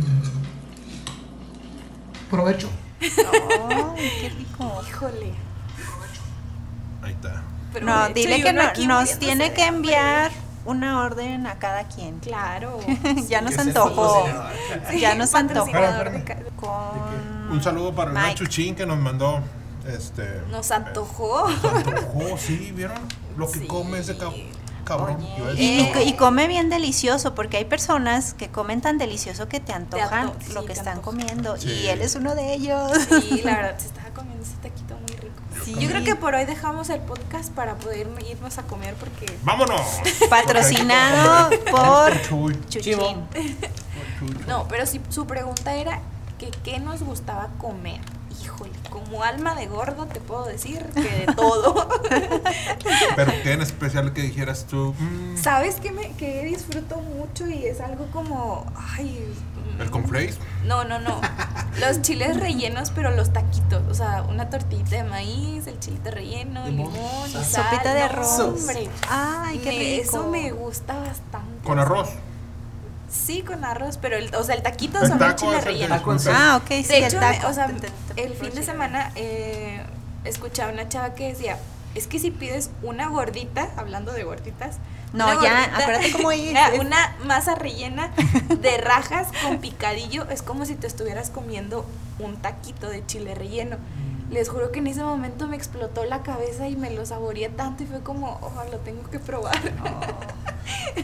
Provecho. 2.30 2.68
Ay, 3.00 3.10
qué 4.20 4.28
rico. 4.30 4.82
Híjole. 4.88 5.32
Ahí 7.02 7.12
está. 7.12 7.42
Pero 7.72 7.86
No, 7.86 8.08
dile 8.10 8.42
que 8.42 8.52
no- 8.52 8.72
nos 8.86 9.18
tiene 9.18 9.52
que 9.52 9.64
enviar 9.66 10.30
una 10.68 11.02
orden 11.02 11.46
a 11.46 11.58
cada 11.58 11.84
quien. 11.84 12.18
Claro. 12.20 12.78
ya 13.28 13.40
nos 13.40 13.56
antojó. 13.58 14.24
patrocinador. 14.24 14.96
Ya 14.98 15.14
nos 15.14 15.34
antojó. 15.34 15.70
Con 16.56 17.50
Un 17.52 17.62
saludo 17.62 17.94
para 17.94 18.10
el 18.10 18.16
Mike. 18.16 18.34
Chuchín 18.34 18.74
que 18.74 18.86
nos 18.86 18.98
mandó. 18.98 19.40
Este, 19.86 20.42
Nos 20.50 20.70
antojó. 20.70 21.48
eh, 21.48 21.54
nos 21.62 21.74
antojó, 21.74 22.36
sí, 22.38 22.72
¿vieron? 22.74 22.98
Lo 23.36 23.50
que 23.50 23.60
Sí. 23.60 23.66
come 23.66 23.98
ese 24.00 24.18
cab- 24.18 24.34
cabrón. 24.84 25.16
Oye, 25.16 25.62
y, 25.62 25.76
decir, 25.86 25.96
y- 26.04 26.08
y 26.10 26.12
come 26.14 26.46
bien 26.46 26.68
delicioso, 26.68 27.34
porque 27.34 27.56
hay 27.56 27.64
personas 27.64 28.34
que 28.34 28.48
comen 28.48 28.80
tan 28.82 28.98
delicioso 28.98 29.48
que 29.48 29.60
te 29.60 29.72
antojan 29.72 30.28
anto- 30.28 30.52
lo 30.52 30.60
sí, 30.60 30.66
que 30.66 30.72
están 30.74 30.98
antoja. 30.98 31.04
comiendo. 31.10 31.56
Sí. 31.56 31.68
Y 31.70 31.86
él 31.88 32.02
es 32.02 32.14
uno 32.16 32.34
de 32.34 32.52
ellos. 32.52 32.92
Sí, 33.08 33.40
la 33.44 33.54
verdad, 33.56 33.78
se 33.78 33.86
comiendo 33.86 34.07
ese 34.42 34.54
taquito 34.62 34.94
muy 34.96 35.16
rico. 35.16 35.40
Sí. 35.64 35.74
Yo 35.78 35.88
creo 35.88 36.04
que 36.04 36.14
por 36.16 36.34
hoy 36.34 36.44
dejamos 36.44 36.88
el 36.90 37.00
podcast 37.00 37.52
para 37.52 37.76
poder 37.76 38.08
irnos 38.28 38.58
a 38.58 38.62
comer 38.64 38.94
porque 38.94 39.26
¡Vámonos! 39.44 39.80
Patrocinado 40.30 41.50
por 41.70 42.20
Chuy. 42.22 42.58
Chuchín. 42.68 43.26
No, 44.46 44.66
pero 44.68 44.86
si 44.86 45.00
su 45.10 45.26
pregunta 45.26 45.74
era 45.74 46.00
que 46.38 46.50
qué 46.64 46.78
nos 46.80 47.02
gustaba 47.02 47.48
comer. 47.58 48.00
Híjole, 48.42 48.70
como 48.90 49.22
alma 49.24 49.54
de 49.56 49.66
gordo 49.66 50.06
te 50.06 50.20
puedo 50.20 50.44
decir 50.44 50.78
que 50.94 51.26
de 51.26 51.26
todo. 51.34 51.88
Pero 53.16 53.32
qué 53.42 53.52
en 53.52 53.62
especial 53.62 54.12
que 54.12 54.22
dijeras 54.22 54.66
tú. 54.66 54.94
mm, 54.96 55.36
¿Sabes 55.36 55.76
qué 55.80 55.90
me 55.90 56.12
que 56.12 56.44
disfruto 56.44 57.00
mucho 57.00 57.48
y 57.48 57.64
es 57.66 57.80
algo 57.80 58.06
como 58.12 58.64
ay, 58.96 59.34
el 59.82 59.90
conflace. 59.90 60.34
No, 60.64 60.84
no, 60.84 60.98
no. 60.98 61.20
Los 61.80 62.02
chiles 62.02 62.38
rellenos, 62.38 62.90
pero 62.90 63.10
los 63.10 63.32
taquitos, 63.32 63.82
o 63.88 63.94
sea, 63.94 64.22
una 64.22 64.50
tortita 64.50 64.96
de 64.96 65.04
maíz, 65.04 65.66
el 65.66 65.78
chilito 65.78 66.10
relleno, 66.10 66.66
Limón, 66.66 66.92
limón, 66.92 67.28
y 67.30 67.44
sal. 67.44 67.64
Sopita 67.70 67.94
de 67.94 68.00
No, 68.00 68.06
arroz. 68.06 68.38
hombre. 68.40 68.88
Ay, 69.08 69.58
qué 69.58 69.70
Me- 69.70 69.78
rico. 69.78 70.02
Eso 70.18 70.26
me 70.28 70.50
gusta 70.52 70.94
bastante. 70.98 71.64
Con 71.66 71.78
arroz. 71.78 72.08
Sí, 73.10 73.42
con 73.42 73.64
arroz, 73.64 73.96
pero 73.96 74.16
el, 74.16 74.34
o 74.34 74.42
sea, 74.44 74.54
el 74.54 74.62
taquito 74.62 74.98
El 75.00 75.08
son 75.08 75.18
taco 75.18 75.52
el 75.52 75.62
rellenos. 75.62 75.98
Taco 75.98 76.16
Ah, 76.30 76.60
ok, 76.62 76.68
sí, 76.68 76.82
de 76.82 76.98
el 76.98 77.04
hecho, 77.04 77.18
taco. 77.20 77.48
o 77.48 77.52
sea, 77.54 77.70
el 78.16 78.34
fin 78.34 78.50
de 78.54 78.62
semana 78.62 79.12
eh, 79.16 79.82
escuchaba 80.24 80.72
una 80.72 80.88
chava 80.88 81.14
que 81.14 81.28
decía, 81.28 81.56
es 81.94 82.06
que 82.06 82.18
si 82.18 82.30
pides 82.30 82.70
una 82.82 83.08
gordita, 83.08 83.70
hablando 83.76 84.12
de 84.12 84.24
gorditas, 84.24 84.76
No, 85.12 85.24
una 85.26 85.42
ya, 85.42 85.60
gordita- 85.60 85.76
acuérdate 85.78 86.12
cómo 86.12 86.30
es. 86.32 86.78
Una 86.80 87.16
masa 87.24 87.54
rellena 87.54 88.10
de 88.60 88.76
rajas 88.78 89.28
con 89.42 89.58
picadillo, 89.58 90.28
es 90.30 90.42
como 90.42 90.64
si 90.66 90.74
te 90.74 90.86
estuvieras 90.86 91.30
comiendo 91.30 91.86
un 92.18 92.36
taquito 92.36 92.88
de 92.88 93.04
chile 93.06 93.34
relleno. 93.34 93.76
Mm. 93.76 94.32
Les 94.32 94.50
juro 94.50 94.70
que 94.72 94.80
en 94.80 94.86
ese 94.88 95.02
momento 95.02 95.46
me 95.46 95.56
explotó 95.56 96.04
la 96.04 96.22
cabeza 96.22 96.68
y 96.68 96.76
me 96.76 96.90
lo 96.90 97.06
saboreé 97.06 97.48
tanto 97.48 97.84
y 97.84 97.86
fue 97.86 98.00
como, 98.02 98.38
oh, 98.42 98.64
lo 98.70 98.76
tengo 98.80 99.08
que 99.08 99.18
probar. 99.18 99.58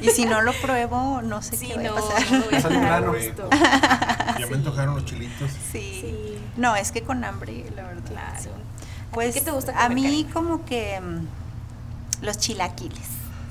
Y 0.02 0.10
si 0.10 0.26
no 0.26 0.42
lo 0.42 0.52
pruebo, 0.52 1.22
no 1.22 1.40
sé 1.40 1.56
Sí, 1.56 1.68
qué 1.68 1.76
va 1.76 1.82
no, 1.84 1.96
a 1.96 2.00
pasar. 2.02 2.32
no 2.72 3.12
a. 3.12 4.36
Ya 4.38 4.46
me 4.46 4.56
antojaron 4.56 4.94
los 4.96 5.04
chilitos. 5.06 5.50
Sí. 5.72 5.98
Sí. 6.02 6.38
No, 6.58 6.76
es 6.76 6.92
que 6.92 7.02
con 7.02 7.24
hambre, 7.24 7.64
la 7.74 7.84
verdad. 7.84 8.02
Claro. 8.10 8.38
sí. 8.42 8.48
¿A 8.50 9.14
Pues 9.14 9.32
ti 9.32 9.38
qué 9.40 9.44
te 9.46 9.50
gusta 9.52 9.72
a 9.82 9.88
mí 9.88 10.02
Karen? 10.24 10.32
como 10.32 10.64
que 10.66 11.00
mm, 11.00 12.24
los 12.26 12.36
chilaquiles. 12.38 13.08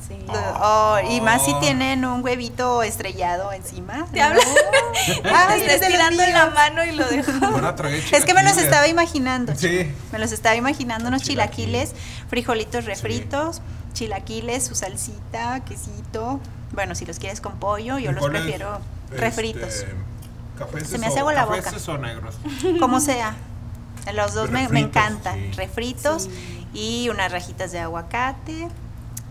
Sí. 0.07 0.17
Oh, 0.61 0.97
y 1.09 1.21
más 1.21 1.43
si 1.45 1.51
Oh. 1.53 1.59
tienen 1.59 2.03
un 2.05 2.23
huevito 2.23 2.83
estrellado 2.83 3.51
encima. 3.53 4.05
Te 4.11 4.21
habla. 4.21 4.41
Ay, 5.23 5.59
Te 5.61 5.65
es 5.67 5.71
está 5.73 5.87
estirando 5.87 6.23
la 6.27 6.47
mano 6.47 6.83
y 6.83 6.91
lo 6.91 7.05
dejó. 7.07 7.31
Es 8.11 8.25
que 8.25 8.33
me 8.33 8.43
los 8.43 8.57
estaba 8.57 8.87
imaginando. 8.87 9.53
Sí. 9.55 9.67
chico. 9.85 9.91
Me 10.11 10.19
los 10.19 10.31
estaba 10.31 10.55
imaginando 10.55 11.07
unos 11.07 11.21
Chilaquiles. 11.23 11.89
chilaquiles, 11.91 12.27
frijolitos 12.29 12.85
refritos, 12.85 13.61
chilaquiles, 13.93 14.65
su 14.65 14.75
salsita, 14.75 15.61
quesito. 15.61 16.39
Bueno, 16.71 16.95
si 16.95 17.05
los 17.05 17.19
quieres 17.19 17.39
con 17.41 17.59
pollo, 17.59 17.97
yo 17.99 18.11
los 18.11 18.25
prefiero 18.29 18.79
este, 19.05 19.17
refritos. 19.17 19.85
Se 20.85 20.97
me 20.97 21.07
o- 21.07 21.09
hace 21.09 21.19
agua 21.19 21.33
la 21.33 21.45
boca. 21.45 21.71
o 21.87 21.97
negros. 21.97 22.35
Como 22.79 22.99
sea. 22.99 23.35
Los 24.13 24.33
dos 24.33 24.49
me, 24.51 24.63
encantan. 24.63 25.35
sí. 25.39 25.51
Refritos 25.55 26.23
Sí. 26.23 26.67
y 26.73 27.09
unas 27.09 27.31
rajitas 27.31 27.71
de 27.71 27.79
aguacate. 27.79 28.67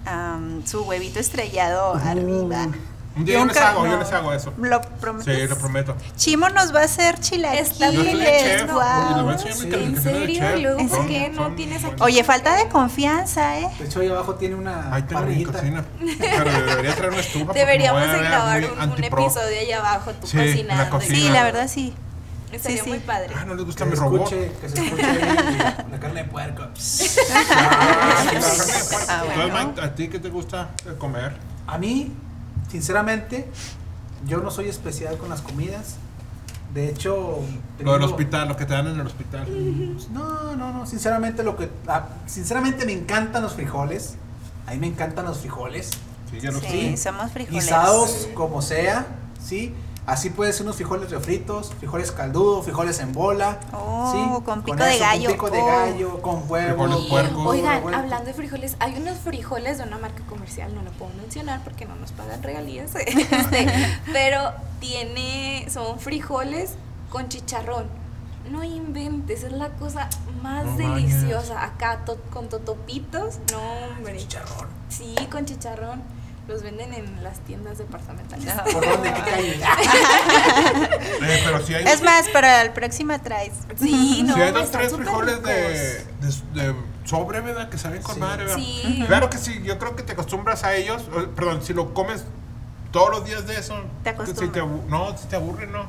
Am, 0.06 0.64
su 0.66 0.82
huevito 0.82 1.18
estrellado 1.20 1.94
arriba. 1.94 2.68
Un 3.14 3.26
día 3.26 3.34
yo 3.34 3.44
les 3.44 3.54
Nunca- 3.54 3.68
hago, 3.70 3.84
yo 3.84 3.92
no. 3.92 3.98
les 3.98 4.10
hago 4.12 4.32
eso. 4.32 4.54
¿Lo 4.56 4.80
prometes? 4.80 5.36
Sí, 5.42 5.46
lo 5.46 5.58
prometo. 5.58 5.94
Chimo 6.16 6.48
nos 6.48 6.74
va 6.74 6.80
a 6.80 6.84
hacer 6.84 7.16
Está 7.16 7.28
chilaquiles. 7.28 7.78
Yo 7.78 7.84
estoy 8.00 8.16
de 8.16 8.24
chef. 8.24 8.62
les 8.64 9.56
mi 9.60 9.70
Sí. 9.70 9.84
¿En 9.84 10.02
serio? 10.02 10.56
¿Y 10.56 10.62
luego 10.62 10.88
por 10.88 11.06
qué 11.06 11.28
no 11.28 11.42
son 11.42 11.56
tienes 11.56 11.84
aquí? 11.84 11.96
Oye, 12.02 12.24
falta 12.24 12.56
de 12.56 12.68
confianza, 12.70 13.58
¿eh? 13.58 13.68
De 13.78 13.84
hecho, 13.84 14.00
ahí 14.00 14.08
abajo 14.08 14.36
tiene 14.36 14.54
una 14.54 14.94
Ahí 14.94 15.02
tengo 15.02 15.20
mi 15.20 15.26
parrillita. 15.26 15.52
cocina. 15.52 15.84
Pero 16.18 16.50
debería 16.66 16.94
traer 16.96 17.12
una 17.12 17.20
estufa. 17.20 17.52
Deberíamos 17.52 18.02
grabar 18.06 18.62
un, 18.64 18.90
un 18.92 19.04
episodio 19.04 19.60
allá 19.60 19.78
abajo, 19.80 20.12
tú 20.18 20.26
Sí, 20.26 20.36
la 20.38 20.44
cocinando. 20.44 20.84
y 20.84 20.88
cocina. 20.88 21.14
Sí, 21.18 21.28
la 21.28 21.42
verdad 21.44 21.68
sí. 21.68 21.94
Estaría 22.50 22.78
Sí, 22.78 22.84
sí. 22.84 22.88
muy 22.90 22.98
padre. 22.98 23.34
Ah, 23.34 23.44
no 23.46 23.54
les 23.54 23.58
Que 23.58 23.64
gusta 23.64 23.84
se 23.84 23.90
mi 23.90 23.96
robot. 23.96 24.22
escuche, 24.32 24.52
que 24.60 24.68
se 24.68 24.84
escuche 24.84 25.02
la, 25.02 25.84
la 25.90 25.91
carne 26.02 26.22
de 26.22 26.28
puerco. 26.28 26.62
Ah. 29.08 29.24
Ah, 29.28 29.72
¿a 29.82 29.94
ti 29.94 30.08
qué 30.08 30.18
te 30.18 30.28
gusta 30.28 30.70
comer? 30.98 31.32
A 31.66 31.78
mí, 31.78 32.12
sinceramente, 32.70 33.48
yo 34.26 34.38
no 34.38 34.50
soy 34.50 34.68
especial 34.68 35.16
con 35.18 35.28
las 35.28 35.40
comidas. 35.42 35.96
De 36.74 36.88
hecho, 36.88 37.40
Lo 37.80 37.92
del 37.92 38.02
hospital, 38.02 38.48
lo 38.48 38.56
que 38.56 38.64
te 38.64 38.72
dan 38.72 38.86
en 38.86 39.00
el 39.00 39.06
hospital. 39.06 39.46
No, 40.10 40.56
no, 40.56 40.72
no. 40.72 40.86
Sinceramente, 40.86 41.42
lo 41.42 41.56
que. 41.56 41.68
ah, 41.86 42.08
sinceramente, 42.26 42.86
me 42.86 42.92
encantan 42.92 43.42
los 43.42 43.54
frijoles. 43.54 44.16
A 44.66 44.72
mí 44.72 44.78
me 44.78 44.86
encantan 44.86 45.24
los 45.26 45.38
frijoles. 45.38 45.90
Sí, 46.30 46.40
ya 46.40 46.50
lo 46.50 46.60
Sí, 46.60 46.96
somos 46.96 47.30
frijoleros. 47.30 47.64
Guisados 47.64 48.28
como 48.34 48.62
sea, 48.62 49.06
¿sí? 49.42 49.74
Así 50.04 50.30
puede 50.30 50.52
ser 50.52 50.62
unos 50.64 50.74
frijoles 50.76 51.10
refritos, 51.10 51.72
frijoles 51.78 52.10
caldudos, 52.10 52.64
frijoles 52.64 52.98
en 52.98 53.12
bola. 53.12 53.60
Oh, 53.72 54.10
¿sí? 54.12 54.44
con 54.44 54.62
pico 54.62 54.76
de 54.76 54.96
eso, 54.96 55.04
gallo. 55.04 55.24
Con 55.28 55.32
pico 55.34 55.50
de 55.50 55.62
Oh. 55.62 55.66
gallo, 55.66 56.22
con 56.22 56.50
huevo. 56.50 56.84
Frijoles 56.84 57.08
puercos. 57.08 57.46
Oigan, 57.46 57.94
hablando 57.94 58.24
de 58.26 58.34
frijoles, 58.34 58.76
hay 58.80 58.96
unos 58.96 59.18
frijoles 59.18 59.78
de 59.78 59.84
una 59.84 59.98
marca 59.98 60.24
comercial, 60.28 60.74
no 60.74 60.82
lo 60.82 60.90
puedo 60.92 61.12
mencionar 61.14 61.62
porque 61.62 61.84
no 61.84 61.94
nos 61.96 62.10
pagan 62.12 62.42
regalías, 62.42 62.94
este, 62.96 63.66
pero 64.12 64.52
tiene, 64.80 65.66
son 65.70 66.00
frijoles 66.00 66.74
con 67.08 67.28
chicharrón. 67.28 67.86
No 68.50 68.64
inventes, 68.64 69.44
es 69.44 69.52
la 69.52 69.68
cosa 69.70 70.08
más 70.42 70.64
No 70.64 70.76
deliciosa. 70.76 71.62
Acá 71.62 72.04
to- 72.04 72.18
con 72.32 72.48
totopitos, 72.48 73.38
no 73.52 73.60
hombre. 73.96 74.16
Chicharrón. 74.18 74.66
Sí, 74.88 75.14
con 75.30 75.44
chicharrón. 75.46 76.02
Los 76.52 76.62
venden 76.62 76.92
en 76.92 77.24
las 77.24 77.40
tiendas 77.40 77.78
departamentales. 77.78 78.52
¿Por 78.74 78.86
dónde? 78.86 79.10
¿Qué 79.10 79.22
calle? 79.22 79.60
Eh, 81.24 81.40
pero 81.44 81.64
si 81.64 81.74
hay, 81.74 81.84
Es 81.84 82.02
más, 82.02 82.28
para 82.28 82.60
el 82.62 82.72
próximo 82.72 83.18
traes. 83.22 83.54
Sí, 83.78 84.22
no, 84.26 84.34
si 84.34 84.40
hay 84.42 84.52
dos, 84.52 84.70
tres 84.70 84.92
frijoles 84.94 85.42
de, 85.42 85.52
de, 86.20 86.62
de 86.62 86.74
sobre, 87.04 87.40
¿verdad? 87.40 87.70
Que 87.70 87.78
saben 87.78 88.02
con 88.02 88.14
Sí. 88.16 88.20
madre, 88.20 88.44
¿verdad? 88.44 88.56
Sí. 88.58 89.04
Claro 89.06 89.30
que 89.30 89.38
sí, 89.38 89.62
yo 89.64 89.78
creo 89.78 89.96
que 89.96 90.02
te 90.02 90.12
acostumbras 90.12 90.62
a 90.64 90.74
ellos. 90.74 91.02
Perdón, 91.34 91.62
si 91.62 91.72
lo 91.72 91.94
comes 91.94 92.24
todos 92.90 93.10
los 93.10 93.24
días 93.24 93.46
de 93.46 93.56
eso. 93.56 93.74
Te 94.04 94.10
si 94.10 94.14
acostumbras. 94.16 94.66
no, 94.88 95.16
si 95.16 95.26
te 95.28 95.36
aburre, 95.36 95.66
no. 95.68 95.86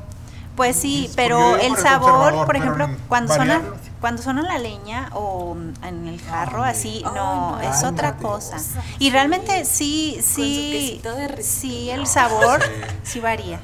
Pues 0.56 0.76
sí, 0.76 1.10
pero 1.16 1.56
el 1.56 1.76
sabor, 1.76 2.46
por 2.46 2.56
ejemplo, 2.56 2.84
en 2.84 2.96
cuando 3.08 3.34
son, 3.34 3.50
a, 3.50 3.54
variarlos. 3.58 3.78
cuando 4.00 4.22
son 4.22 4.38
a 4.38 4.42
la 4.42 4.58
leña 4.58 5.08
o 5.12 5.56
en 5.82 6.06
el 6.06 6.20
jarro, 6.20 6.62
Ay. 6.62 6.70
así, 6.70 7.02
Ay, 7.04 7.12
no, 7.14 7.60
es 7.60 7.82
otra 7.82 8.16
cosa. 8.16 8.56
Y 9.00 9.10
realmente 9.10 9.64
sí, 9.64 10.20
sí, 10.22 11.00
sí, 11.40 11.90
el 11.90 12.06
sabor 12.06 12.62
Sí. 12.62 12.70
sí 13.02 13.20
varía. 13.20 13.58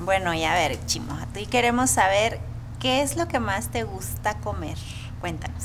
Bueno, 0.00 0.32
y 0.32 0.44
a 0.44 0.54
ver, 0.54 0.78
Chimo, 0.86 1.12
a 1.14 1.26
ti 1.26 1.44
queremos 1.46 1.90
saber 1.90 2.40
qué 2.80 3.02
es 3.02 3.16
lo 3.16 3.28
que 3.28 3.38
más 3.38 3.68
te 3.68 3.84
gusta 3.84 4.38
comer. 4.38 4.78
Cuéntanos. 5.20 5.64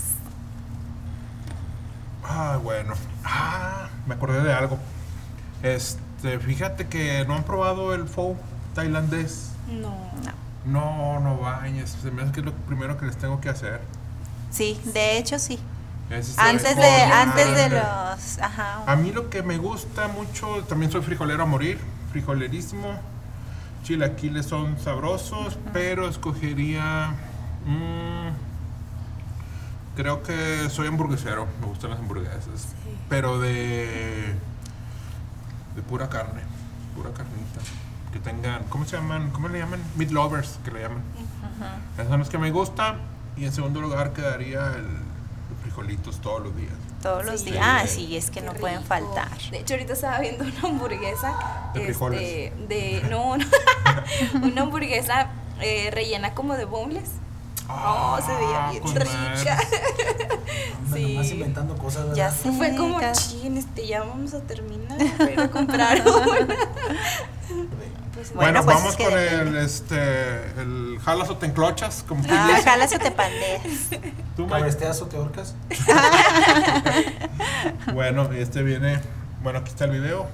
Ah, 2.24 2.58
bueno. 2.62 2.94
Ah, 3.24 3.88
me 4.06 4.16
acordé 4.16 4.42
de 4.44 4.54
algo. 4.54 4.78
Este, 5.64 6.40
fíjate 6.40 6.88
que 6.88 7.26
no 7.26 7.36
han 7.36 7.44
probado 7.44 7.94
el 7.94 8.08
pho 8.08 8.36
tailandés. 8.74 9.50
No. 9.68 10.11
No. 10.66 11.20
No, 11.20 11.38
bañes. 11.38 11.98
Se 12.02 12.12
me 12.12 12.22
hace 12.24 12.32
que 12.32 12.40
es 12.42 12.46
lo 12.46 12.54
primero 12.54 12.98
que 12.98 13.06
les 13.06 13.18
tengo 13.18 13.40
que 13.42 13.50
hacer. 13.50 13.82
Sí, 14.52 14.80
de 14.94 15.18
hecho 15.18 15.40
sí. 15.40 15.60
Antes 16.38 16.76
de, 16.76 17.02
antes 17.04 17.56
de 17.56 17.70
los, 17.70 18.40
ajá. 18.40 18.84
A 18.86 18.96
mí 18.98 19.14
lo 19.14 19.30
que 19.30 19.44
me 19.44 19.58
gusta 19.58 20.10
mucho, 20.10 20.64
también 20.68 20.92
soy 20.92 21.02
frijolero 21.02 21.44
a 21.44 21.46
morir, 21.46 21.80
frijolerismo. 22.12 23.00
Chilaquiles 23.84 24.46
son 24.46 24.78
sabrosos, 24.78 25.58
pero 25.72 26.10
escogería. 26.10 27.14
mm, 27.66 28.32
creo 29.96 30.22
que 30.22 30.70
soy 30.70 30.88
hamburguesero, 30.88 31.48
me 31.62 31.68
gustan 31.68 31.92
las 31.92 32.00
hamburguesas. 32.00 32.76
Pero 33.08 33.40
de. 33.40 34.36
de 35.76 35.82
pura 35.82 36.10
carne, 36.10 36.42
pura 36.94 37.12
carnita. 37.14 37.62
Que 38.12 38.20
tengan. 38.20 38.64
¿Cómo 38.66 38.86
se 38.86 38.98
llaman? 38.98 39.30
¿Cómo 39.32 39.48
le 39.48 39.60
llaman? 39.60 39.82
Meat 39.96 40.12
lovers, 40.12 40.60
que 40.66 40.72
le 40.72 40.82
llaman. 40.82 41.02
Esos 41.98 42.10
son 42.10 42.20
los 42.20 42.30
que 42.30 42.38
me 42.38 42.52
gustan. 42.52 42.98
Y 43.38 43.46
en 43.46 43.54
segundo 43.54 43.80
lugar 43.82 44.12
quedaría 44.14 44.68
el, 44.76 44.84
los 44.84 45.60
frijolitos 45.62 46.20
todos 46.20 46.44
los 46.44 46.56
días. 46.56 46.74
Todos 47.02 47.26
los 47.26 47.42
Sí. 47.42 47.52
días. 47.52 47.66
Ah, 47.66 47.88
sí, 47.88 48.16
es 48.18 48.30
que 48.30 48.42
Qué 48.42 48.46
no 48.46 48.54
pueden 48.54 48.78
rico. 48.80 48.90
faltar. 48.90 49.30
De 49.50 49.60
hecho, 49.60 49.74
ahorita 49.76 49.94
estaba 49.94 50.20
viendo 50.20 50.44
una 50.44 50.60
hamburguesa. 50.62 51.72
De 51.74 51.80
este, 51.82 51.94
frijoles. 51.94 52.68
de. 52.68 53.04
No, 53.10 53.38
no. 53.38 53.46
una 54.44 54.62
hamburguesa 54.64 55.30
eh, 55.62 55.90
rellena 55.92 56.34
como 56.34 56.56
de 56.56 56.66
boneless. 56.66 57.12
Oh, 57.70 58.20
se 58.26 58.34
veía 58.36 58.72
bien 58.72 58.84
con 58.84 58.96
rica. 58.96 59.58
Sí. 60.94 61.14
nomás 61.14 61.32
inventando 61.32 61.78
cosas. 61.78 62.02
¿verdad? 62.04 62.16
Ya 62.18 62.32
sé. 62.32 62.52
Fue 62.52 62.76
como, 62.76 63.00
chin, 63.14 63.56
este, 63.56 63.88
ya 63.88 64.04
vamos 64.04 64.34
a 64.34 64.42
terminar. 64.42 64.98
Pero 65.18 65.50
comprar 65.50 66.02
una. 66.06 66.56
Pues, 68.22 68.34
Bueno, 68.36 68.62
Bueno, 68.62 68.66
pues 68.66 68.78
vamos 68.78 68.92
es 68.92 68.98
que 68.98 69.04
con 69.06 69.14
depende. 69.16 69.60
el, 69.60 69.66
este, 69.66 70.36
el 70.62 71.00
jalas 71.04 71.30
o 71.32 71.38
te 71.38 71.48
enclochas, 71.48 72.06
como 72.08 72.24
Ah, 72.30 72.56
jalas 72.64 72.94
o 72.94 73.00
te 73.00 73.10
pandeas. 73.10 73.64
Tú, 74.36 74.44
Mike. 74.44 74.54
Cabresteas 74.58 75.02
o 75.02 75.08
te 75.08 75.18
ahorcas. 75.18 75.56
Bueno, 77.94 78.30
este 78.34 78.64
viene, 78.64 79.00
bueno, 79.44 79.60
aquí 79.60 79.70
está 79.70 79.86
el 79.86 79.92
video. 79.92 80.28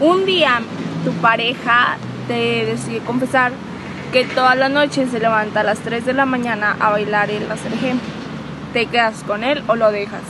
Un 0.00 0.24
día 0.26 0.60
tu 1.04 1.12
pareja 1.14 1.96
te 2.28 2.64
decide 2.64 3.00
confesar 3.00 3.52
que 4.12 4.24
toda 4.24 4.54
la 4.54 4.68
noche 4.68 5.06
se 5.08 5.18
levanta 5.20 5.60
a 5.60 5.64
las 5.64 5.78
3 5.80 6.04
de 6.04 6.12
la 6.14 6.26
mañana 6.26 6.76
a 6.80 6.90
bailar 6.90 7.30
el 7.30 7.50
acerejé. 7.50 7.94
¿Te 8.72 8.86
quedas 8.86 9.22
con 9.24 9.44
él 9.44 9.62
o 9.68 9.76
lo 9.76 9.90
dejas? 9.92 10.22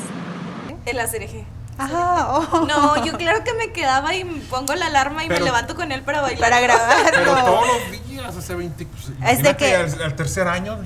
El 0.87 1.01
acereje. 1.01 1.45
Ah, 1.79 2.41
oh. 2.53 2.67
No, 2.67 3.05
yo 3.05 3.17
claro 3.17 3.43
que 3.45 3.53
me 3.55 3.73
quedaba 3.73 4.15
y 4.15 4.25
pongo 4.51 4.75
la 4.75 4.87
alarma 4.87 5.25
y 5.25 5.29
Pero- 5.29 5.41
me 5.41 5.45
levanto 5.47 5.75
con 5.75 5.91
él 5.93 6.03
para 6.03 6.21
bailar. 6.21 6.41
Para 6.51 6.61
Pero 6.61 7.23
grabarlo. 7.23 7.45
todos 7.45 7.67
los 7.67 8.07
días, 8.09 8.37
hace 8.37 8.55
20, 8.55 8.87
pues, 8.87 9.11
Es 9.31 9.43
de 9.43 9.57
que- 9.57 9.75
al, 9.77 10.03
al 10.03 10.15
tercer 10.17 10.47
año. 10.49 10.79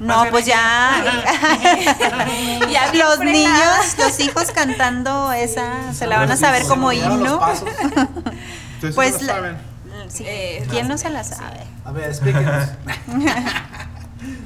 No, 0.00 0.26
pues 0.30 0.46
ya. 0.46 0.92
Los 2.94 3.18
niños, 3.18 3.96
los 3.98 4.20
hijos 4.20 4.52
cantando 4.52 5.32
esa, 5.32 5.92
se 5.92 6.06
la 6.06 6.18
van 6.18 6.30
a 6.30 6.36
saber 6.36 6.62
como 6.64 6.92
himno. 6.92 7.40
Pues 8.94 9.16
sí 9.16 9.24
lo 9.24 9.26
la- 9.26 9.34
saben. 9.34 9.56
Sí, 10.08 10.22
Eh, 10.24 10.64
¿Quién 10.70 10.86
no 10.86 10.96
se 10.98 11.10
la 11.10 11.24
sabe? 11.24 11.64
A 11.84 11.90
ver, 11.90 12.10
explíquenos. 12.10 12.68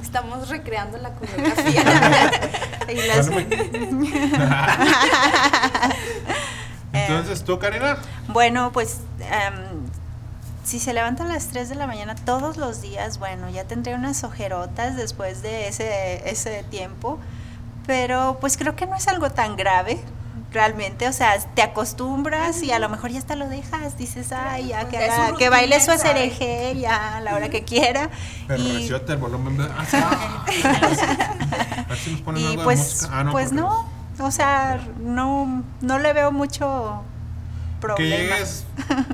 Estamos 0.01 0.49
recreando 0.49 0.97
la 0.97 1.11
coreografía. 1.11 1.83
Y 2.89 2.95
las- 3.07 3.29
Entonces, 6.93 7.43
¿tú, 7.43 7.59
Karina? 7.59 7.97
Bueno, 8.27 8.71
pues 8.71 8.99
em, 9.19 9.53
si 10.63 10.79
se 10.79 10.93
levantan 10.93 11.29
a 11.29 11.33
las 11.33 11.47
3 11.47 11.69
de 11.69 11.75
la 11.75 11.87
mañana 11.87 12.15
todos 12.15 12.57
los 12.57 12.81
días, 12.81 13.17
bueno, 13.19 13.49
ya 13.49 13.63
tendré 13.65 13.95
unas 13.95 14.23
ojerotas 14.23 14.95
después 14.95 15.41
de 15.41 15.67
ese, 15.67 16.29
ese 16.29 16.63
tiempo, 16.69 17.19
pero 17.87 18.37
pues 18.39 18.57
creo 18.57 18.75
que 18.75 18.85
no 18.85 18.95
es 18.95 19.07
algo 19.07 19.29
tan 19.31 19.55
grave. 19.55 19.99
Realmente, 20.53 21.07
o 21.07 21.13
sea, 21.13 21.35
te 21.55 21.63
acostumbras 21.63 22.61
y 22.61 22.71
a 22.71 22.77
lo 22.77 22.87
mejor 22.87 23.09
ya 23.09 23.17
hasta 23.17 23.35
lo 23.35 23.49
dejas, 23.49 23.97
dices, 23.97 24.31
ay, 24.31 24.67
ya 24.67 24.87
que, 24.87 24.97
haga- 24.99 25.35
que 25.35 25.49
baile 25.49 25.79
su 25.81 25.89
acereje 25.91 26.75
ya 26.79 27.17
a 27.17 27.21
la 27.21 27.33
hora 27.33 27.49
que 27.49 27.63
quiera. 27.63 28.11
Pero 28.47 28.61
Y- 28.61 28.87
el 29.13 29.17
volumen. 29.17 29.57
¿verdad? 29.57 29.75
Ah, 29.93 30.45
Y 32.35 32.55
de 32.57 32.63
pues. 32.63 33.09
Ah, 33.11 33.25
pues 33.31 33.49
porque- 33.49 33.61
no, 33.61 33.89
o 34.19 34.31
sea, 34.31 34.79
no, 34.99 35.63
no 35.81 35.99
le 35.99 36.13
veo 36.13 36.31
mucho 36.31 37.01
Que 37.75 37.81
problema. 37.81 38.35
llegues, 38.35 38.65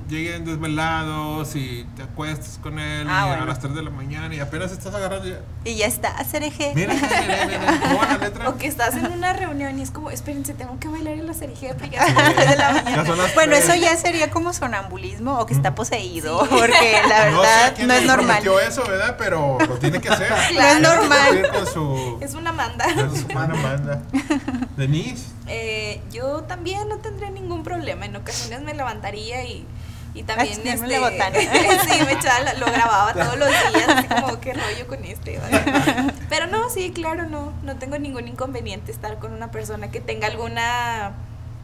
lleguen 0.10 0.44
desvelados 0.46 1.56
y 1.56 1.86
te 1.96 2.04
acuestes 2.04 2.60
con 2.62 2.80
él 2.80 3.08
Ah, 3.10 3.28
bueno. 3.28 3.44
a 3.44 3.46
las 3.46 3.60
3 3.60 3.76
de 3.76 3.84
la 3.84 3.90
mañana 3.90 4.34
y 4.34 4.40
apenas 4.40 4.72
estás 4.72 4.94
agarrando 4.94 5.28
ya. 5.28 5.40
Y 5.64 5.76
ya 5.76 5.86
está, 5.88 6.10
acereje. 6.18 6.74
Mira, 6.76 6.94
mira, 6.94 7.08
mira, 7.22 7.46
mira, 7.48 7.80
¿cómo 7.82 7.98
va 8.00 8.06
la 8.08 8.18
letra? 8.18 8.50
o 8.50 8.58
que 8.58 8.68
estás 8.68 8.96
en 8.96 9.06
una 9.12 9.34
reunión 9.34 9.78
y 9.80 9.82
es 9.84 9.92
como, 9.92 10.10
espérense, 10.12 10.54
tengo 10.54 10.80
que 10.80 10.88
bailar 10.88 11.14
el 11.14 11.30
acereje 11.30 11.74
porque 11.76 11.92
ya 11.96 12.06
son 12.08 12.16
las 12.16 12.50
de 12.50 12.56
la 12.58 12.72
mañana. 12.74 13.04
Bueno, 13.36 13.56
eso 13.56 13.76
ya 13.76 13.96
sería 13.96 14.30
como 14.32 14.52
sonambulismo 14.54 15.40
o 15.40 15.46
que 15.46 15.54
está 15.54 15.76
poseído, 15.76 16.40
porque 16.50 17.02
la 17.08 17.30
no 17.32 17.42
sé 17.44 17.48
verdad 17.48 17.78
no, 17.86 17.94
es 17.94 18.06
normal. 18.06 18.44
eso, 18.68 18.84
¿verdad? 18.88 19.16
Pero 19.18 19.58
lo 19.60 19.76
tiene 19.78 20.02
que 20.02 20.10
hacer. 20.10 20.30
No 20.54 20.62
es 20.62 20.82
normal. 20.82 21.28
cumplir 21.30 21.52
Con 21.52 21.68
su, 21.68 22.18
Es 22.22 22.34
una 22.34 22.52
manda. 22.52 22.86
su 23.10 23.28
mano 23.34 23.56
manda. 23.56 24.02
Denise. 24.78 25.26
Eh, 25.48 26.02
yo 26.12 26.44
también 26.44 26.88
no 26.90 26.98
tendría 26.98 27.30
ningún 27.30 27.64
problema. 27.64 28.06
En 28.06 28.16
ocasiones 28.16 28.62
me 28.62 28.74
levantaría 28.74 29.44
y 29.46 29.66
Y 30.14 30.24
también 30.24 30.50
enseñarme 30.50 30.88
este, 30.88 31.00
la 31.00 31.10
botana. 31.10 31.38
sí, 31.88 32.04
me 32.06 32.12
echaba, 32.14 32.54
lo 32.56 32.66
grababa 32.66 33.14
todos 33.14 33.38
los 33.38 33.48
días, 33.48 33.90
así 33.96 34.08
como 34.08 34.40
qué 34.42 34.54
rollo 34.54 34.88
con 34.88 35.04
este. 35.06 35.38
¿vale? 35.40 36.14
Pero 36.30 36.48
no, 36.48 36.70
sí, 36.70 36.92
claro, 36.92 37.24
no, 37.28 37.54
no 37.64 37.76
tengo 37.78 37.98
ningún 38.00 38.28
inconveniente 38.28 38.92
estar 38.92 39.20
con 39.20 39.34
una 39.34 39.52
persona 39.52 39.92
que 39.92 40.00
tenga 40.02 40.28
alguna 40.28 41.12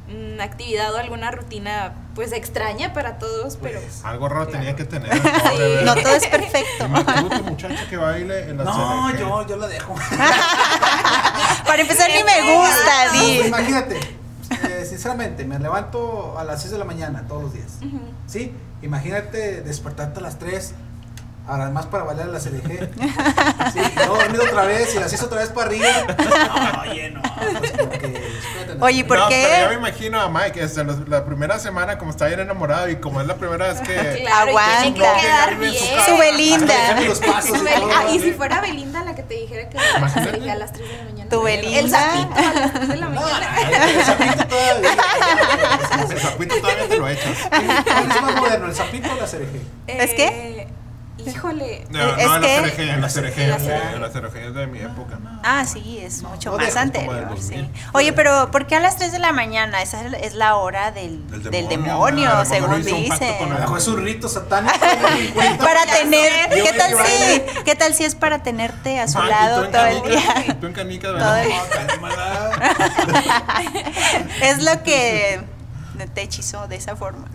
mm, 0.09 0.39
actividad 0.41 0.93
o 0.93 0.97
alguna 0.99 1.31
rutina 1.31 1.93
pues 2.13 2.31
extraña 2.31 2.93
para 2.93 3.17
todos, 3.17 3.57
pero 3.61 3.79
Pues, 3.81 4.05
Algo 4.05 4.29
raro 4.29 4.45
claro. 4.45 4.59
tenía 4.59 4.75
que 4.75 4.85
tener. 4.85 5.09
No 5.83 5.95
todo 5.95 6.15
es 6.15 6.27
perfecto. 6.27 6.87
Muchacha 7.43 7.89
que 7.89 7.97
baile 7.97 8.41
en 8.49 8.57
la 8.57 8.63
No, 8.63 9.07
CNG. 9.09 9.19
yo, 9.19 9.47
yo 9.47 9.57
la 9.57 9.67
dejo. 9.67 9.95
Para 11.65 11.81
empezar, 11.81 12.09
ni 12.11 12.23
me 12.23 12.53
gusta, 12.55 13.05
No, 13.07 13.13
di. 13.13 13.39
imagínate, 13.47 13.97
eh, 13.97 14.15
sinceramente, 14.95 15.43
me 15.43 15.59
levanto 15.59 16.39
a 16.39 16.45
las 16.45 16.61
6 16.61 16.71
de 16.71 16.77
la 16.77 16.85
mañana 16.85 17.25
todos 17.27 17.43
los 17.43 17.53
días. 17.53 17.79
¿Sí? 18.27 18.53
Imagínate 18.81 19.61
despertarte 19.61 20.19
a 20.19 20.23
las 20.23 20.39
3, 20.39 20.73
ahora 21.47 21.69
más 21.69 21.85
para 21.87 22.03
bailar 22.03 22.27
a 22.29 22.31
la 22.31 22.39
CDG. 22.39 22.89
Sí, 23.73 23.79
luego 23.95 24.15
dormir 24.17 24.41
otra 24.41 24.63
vez 24.65 24.93
y 24.95 24.99
las 24.99 25.09
6 25.09 25.23
otra 25.23 25.39
vez 25.39 25.49
para 25.49 25.67
arriba. 25.67 25.87
No, 26.17 26.81
oye, 26.91 27.11
no. 27.11 27.21
Pues 27.59 27.71
como 27.71 27.89
que, 27.91 28.21
no. 28.77 28.85
Oye, 28.85 29.05
¿por 29.05 29.17
no, 29.19 29.27
qué? 29.29 29.47
Pero 29.49 29.63
yo 29.63 29.69
me 29.69 29.87
imagino 29.87 30.19
a 30.21 30.29
Mike, 30.29 30.61
este, 30.63 30.83
la, 30.83 30.95
la 31.07 31.25
primera 31.25 31.59
semana, 31.59 31.97
como 31.97 32.11
está 32.11 32.27
bien 32.27 32.39
enamorado 32.39 32.89
y 32.89 32.97
como 32.97 33.21
es 33.21 33.27
la 33.27 33.35
primera 33.35 33.67
vez 33.67 33.79
que. 33.81 33.93
Claro, 33.93 34.51
tiene 34.81 34.93
que 34.95 35.05
Aguanta. 35.05 35.21
quedar 35.21 35.57
Bien. 35.57 35.73
Su 36.05 36.17
Belinda. 36.17 36.73
Ah, 37.95 38.05
y 38.11 38.17
¿no? 38.17 38.23
si 38.23 38.31
fuera 38.33 38.61
Belinda 38.61 39.03
la 39.03 39.15
que 39.15 39.23
te 39.23 39.33
dijera 39.35 39.69
que. 39.69 39.77
CNG 39.77 40.49
a 40.49 40.55
las 40.55 40.73
3 40.73 40.87
de 40.89 40.97
la 40.97 41.03
mañana. 41.03 41.29
Tu 41.29 41.47
El 41.47 41.61
Belinda. 41.61 41.99
sapito 41.99 42.35
a 42.35 42.53
las 42.53 42.73
3 42.73 42.87
de 42.89 42.95
la 42.97 43.05
No, 43.09 43.21
mañana. 43.21 43.57
el 43.89 44.03
sapito 44.05 44.47
todavía. 44.47 44.89
El 46.09 46.19
zapito 46.19 46.55
todavía 46.59 46.87
te 46.87 46.97
lo 46.97 47.07
echas. 47.07 47.37
¿Cuál 47.49 48.09
es 48.11 48.21
más 48.21 48.35
moderno, 48.35 48.65
el 48.67 48.75
sapito 48.75 49.09
o 49.11 49.15
la 49.15 49.25
CDG? 49.25 49.61
¿Es 49.87 50.13
qué? 50.13 50.54
Eh, 51.25 51.31
Híjole. 51.31 51.85
No, 51.89 52.15
Es 52.15 52.27
no, 52.27 52.35
en 52.35 52.41
que- 52.41 52.61
la 52.61 52.69
CRG, 52.69 52.79
en 52.89 53.01
la 53.01 53.09
CRG, 53.09 53.39
En 53.41 53.49
la 53.49 53.55
en 53.93 54.01
la 54.01 54.09
CRG 54.11 54.37
es 54.47 54.53
de 54.53 54.67
mi 54.67 54.79
época. 54.79 55.19
Ah, 55.43 55.65
sí, 55.65 55.99
es 56.01 56.21
mucho 56.23 56.51
no 56.51 56.57
más 56.57 56.75
anterior, 56.75 57.27
2000. 57.29 57.65
sí. 57.65 57.71
Oye, 57.93 58.13
pero 58.13 58.49
¿por 58.51 58.65
qué 58.67 58.75
a 58.75 58.79
las 58.79 58.97
3 58.97 59.11
de 59.11 59.19
la 59.19 59.31
mañana? 59.31 59.81
Esa 59.81 60.01
es- 60.05 60.13
es 60.21 60.33
la 60.33 60.55
hora 60.55 60.91
del, 60.91 61.25
Del 61.29 61.43
del 61.43 61.67
demonio, 61.67 62.29
demonio, 62.29 62.45
según 62.45 62.83
dicen. 62.83 63.37
con 63.37 63.77
es 63.77 63.87
un 63.87 64.03
rito 64.03 64.27
satánico. 64.29 64.75
Para 65.59 65.85
tener, 65.85 66.31
¿qué 66.49 66.73
tal 66.77 66.93
si, 67.05 67.41
qué 67.63 67.75
tal 67.75 67.93
si 67.93 68.03
es 68.05 68.15
para 68.15 68.41
tenerte 68.43 68.99
a 68.99 69.07
su 69.07 69.17
Mike, 69.19 69.27
¿y 69.27 69.31
lado 69.33 69.67
todo 69.69 69.85
el 69.85 70.01
día? 70.03 70.57
Tú 70.59 70.67
en 70.67 70.73
canicas, 70.73 71.11
Todo 71.11 71.19
¿verdad? 71.19 71.43
el-. 71.43 71.51
Es 74.41 74.63
lo 74.63 74.83
que 74.83 75.41
te 76.13 76.21
hechizó 76.21 76.67
de 76.67 76.75
esa 76.75 76.95
forma. 76.95 77.25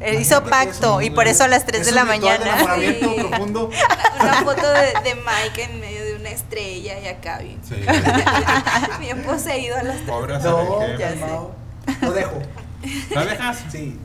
Él 0.00 0.20
hizo 0.20 0.38
Imagínate 0.38 0.66
que 0.66 0.72
pacto 0.80 1.00
y 1.02 1.10
por 1.10 1.26
eso 1.28 1.44
a 1.44 1.48
las 1.48 1.64
3 1.66 1.80
es 1.80 1.86
de 1.86 1.92
la 1.92 2.04
mañana. 2.04 2.44
Sí. 2.78 2.98
profundo. 3.28 3.70
Una 4.20 4.34
foto 4.42 4.68
de, 4.72 4.86
de 5.04 5.14
Mike 5.14 5.62
en 5.62 5.80
medio 5.80 6.04
de 6.04 6.16
una 6.16 6.30
estrella 6.30 6.98
y 7.00 7.06
acá 7.06 7.38
bien, 7.38 7.60
Sí. 7.62 7.76
bien 9.00 9.22
poseído 9.22 9.76
a 9.76 9.82
las 9.82 9.96
3. 9.96 10.08
Pobre 10.08 10.38
No, 10.40 10.98
ya. 10.98 11.14
Lo 12.02 12.12
dejo. 12.12 12.42
¿La 13.10 13.24
dejas? 13.24 13.64
Sí. 13.70 13.98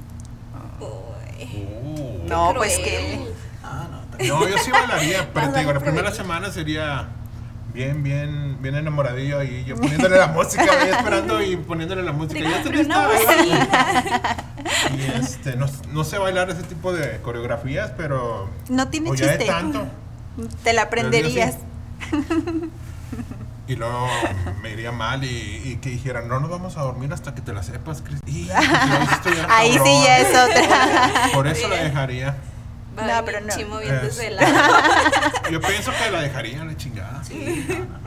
Uh. 0.79 2.27
No, 2.27 2.53
pues 2.55 2.77
que. 2.79 3.19
Ah, 3.63 3.87
no. 4.19 4.39
No, 4.39 4.47
yo 4.47 4.57
sí 4.57 4.71
bailaría, 4.71 5.29
pero 5.33 5.51
te 5.51 5.59
digo, 5.59 5.73
la 5.73 5.79
primera 5.79 6.11
semana 6.11 6.51
sería 6.51 7.07
bien, 7.73 8.03
bien, 8.03 8.57
bien 8.61 8.75
enamoradillo 8.75 9.39
ahí, 9.39 9.63
yo 9.65 9.75
poniéndole 9.75 10.17
la 10.17 10.27
música, 10.27 10.63
ahí 10.63 10.89
esperando 10.89 11.41
y 11.41 11.55
poniéndole 11.57 12.03
la 12.03 12.11
música. 12.11 12.39
Ya 12.39 12.61
Una 12.85 13.07
lista. 13.41 14.45
Y 14.95 15.19
este, 15.19 15.55
no, 15.55 15.67
no 15.91 16.03
sé 16.03 16.17
bailar 16.17 16.49
ese 16.49 16.63
tipo 16.63 16.93
de 16.93 17.19
coreografías, 17.21 17.91
pero. 17.97 18.49
No 18.69 18.89
tiene 18.89 19.11
o 19.11 19.15
ya 19.15 19.27
de 19.27 19.37
chiste. 19.37 19.51
tanto. 19.51 19.87
Te 20.63 20.73
la 20.73 20.83
aprenderías. 20.83 21.55
Y 23.67 23.75
luego 23.75 24.07
me 24.63 24.71
iría 24.71 24.91
mal 24.91 25.23
y, 25.23 25.61
y 25.63 25.75
que 25.79 25.91
dijeran, 25.91 26.27
no 26.27 26.39
nos 26.39 26.49
vamos 26.49 26.75
a 26.77 26.81
dormir 26.81 27.13
hasta 27.13 27.35
que 27.35 27.41
te 27.41 27.53
la 27.53 27.61
sepas, 27.61 28.01
Cris. 28.01 28.19
Y, 28.25 28.45
pues, 28.47 29.35
ahí 29.47 29.73
sí 29.73 30.01
ya 30.03 30.17
es 30.19 30.29
otra. 30.29 31.29
Por 31.33 31.45
eso 31.45 31.67
la 31.67 31.75
dejaría. 31.75 32.35
Va 32.99 33.05
No, 33.07 33.13
bien 33.13 33.25
pero 33.25 33.41
no. 33.41 33.55
Chimo 33.55 33.77
bien 33.79 33.95
Es- 33.95 34.01
desvelado. 34.01 34.77
Yo 35.51 35.61
pienso 35.61 35.91
que 35.91 36.11
la 36.11 36.21
dejaría, 36.21 36.63
la 36.65 36.75
chingada. 36.77 37.21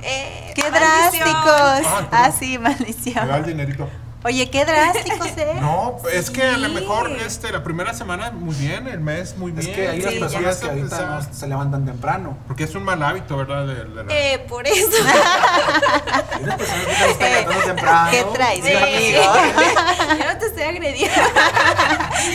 Eh, 0.02 0.52
¡Qué 0.55 0.62
maldición. 0.62 0.72
drásticos! 0.72 1.87
Ah, 1.87 2.09
perdón. 2.11 2.33
sí, 2.38 2.59
Me 2.59 2.64
da 2.64 2.70
el 2.70 2.78
maldición. 2.78 3.44
dinerito. 3.46 3.88
Oye, 4.24 4.48
qué 4.50 4.64
drásticos, 4.64 5.26
¿eh? 5.37 5.54
No, 5.61 5.96
es 6.12 6.30
que 6.30 6.42
a 6.44 6.56
lo 6.56 6.68
mejor 6.68 7.11
este, 7.11 7.50
la 7.50 7.64
primera 7.64 7.92
semana 7.92 8.30
muy 8.30 8.54
bien, 8.54 8.87
el 8.87 9.00
mes 9.00 9.37
muy 9.37 9.50
Es 9.50 9.58
bien. 9.66 9.74
que 9.74 9.88
hay 9.88 10.00
Sí, 10.02 10.18
personas 10.20 10.32
ya 10.32 10.48
que 10.48 10.54
se 10.54 10.66
ahorita 10.96 11.06
no 11.06 11.35
se 11.35 11.46
levantan 11.48 11.85
temprano. 11.85 12.38
Porque 12.46 12.64
es 12.64 12.74
un 12.76 12.85
mal 12.85 13.02
hábito, 13.02 13.37
¿verdad? 13.37 13.66
De, 13.66 13.74
de 13.85 14.04
la- 14.04 14.12
Eh, 14.14 14.38
por 14.48 14.66
eso. 14.66 14.87
Hay 16.32 16.56
personas 16.56 16.87
que 16.87 17.14
se 17.14 17.30
levantando 17.30 17.64
temprano. 17.64 18.11
¿Qué 18.11 18.24
traes, 18.32 18.64
Sí. 18.64 18.72
amigo? 18.72 19.22
Yo 20.18 20.32
no 20.32 20.38
te 20.38 20.46
estoy 20.46 20.62
agrediendo. 20.62 21.16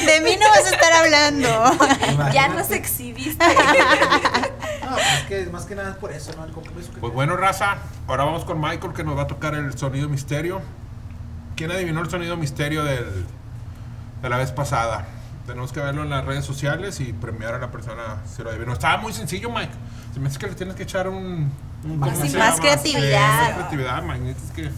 De 0.06 0.22
mí 0.22 0.38
no 0.40 0.50
vas 0.50 0.66
a 0.66 0.70
estar 0.76 0.94
hablando. 0.94 2.32
Ya 2.34 2.48
nos 2.50 2.70
exhibiste. 2.72 3.46
No, 3.46 4.94
pues 4.94 5.08
es 5.20 5.24
que 5.28 5.46
más 5.52 5.66
que 5.66 5.76
nada 5.76 5.92
es 5.92 5.96
por 5.98 6.12
eso, 6.12 6.32
¿no? 6.38 6.46
El 6.46 6.52
compromiso 6.52 6.92
que 6.94 7.00
Pues 7.00 7.14
bueno, 7.14 7.36
raza, 7.38 7.78
ahora 8.08 8.24
vamos 8.26 8.46
con 8.46 8.60
Michael 8.60 8.94
que 8.94 9.04
nos 9.04 9.18
va 9.18 9.24
a 9.24 9.28
tocar 9.28 9.54
el 9.56 9.78
sonido 9.78 10.10
misterio. 10.10 10.62
¿Quién 11.58 11.72
adivinó 11.72 12.02
el 12.02 12.10
sonido 12.10 12.38
misterio 12.38 12.84
del, 12.86 13.06
de 14.22 14.30
la 14.30 14.38
vez 14.38 14.52
pasada? 14.52 15.06
Tenemos 15.46 15.74
que 15.74 15.80
verlo 15.80 16.04
en 16.04 16.10
las 16.12 16.24
redes 16.24 16.46
sociales 16.46 17.00
y 17.00 17.14
premiar 17.14 17.56
a 17.56 17.58
la 17.60 17.72
persona 17.72 18.22
si 18.34 18.44
lo 18.44 18.50
adivinó. 18.52 18.74
Estaba 18.74 18.98
muy 18.98 19.12
sencillo, 19.12 19.50
Mike. 19.50 19.72
Se 20.14 20.20
me 20.20 20.28
hace 20.28 20.38
que 20.40 20.48
le 20.48 20.54
tienes 20.56 20.76
que 20.76 20.84
echar 20.84 21.08
un... 21.10 21.52
un 21.84 22.00
Más- 22.00 22.12
¿cómo 22.12 22.22
Sí, 22.24 22.30
se 22.32 22.38
más 22.38 22.60
creatividad. 22.60 23.02
Sí, 23.02 23.44
más 23.48 23.54
creatividad, 23.56 24.04
Mike. 24.04 24.20
Necesitas 24.20 24.56
que, 24.56 24.70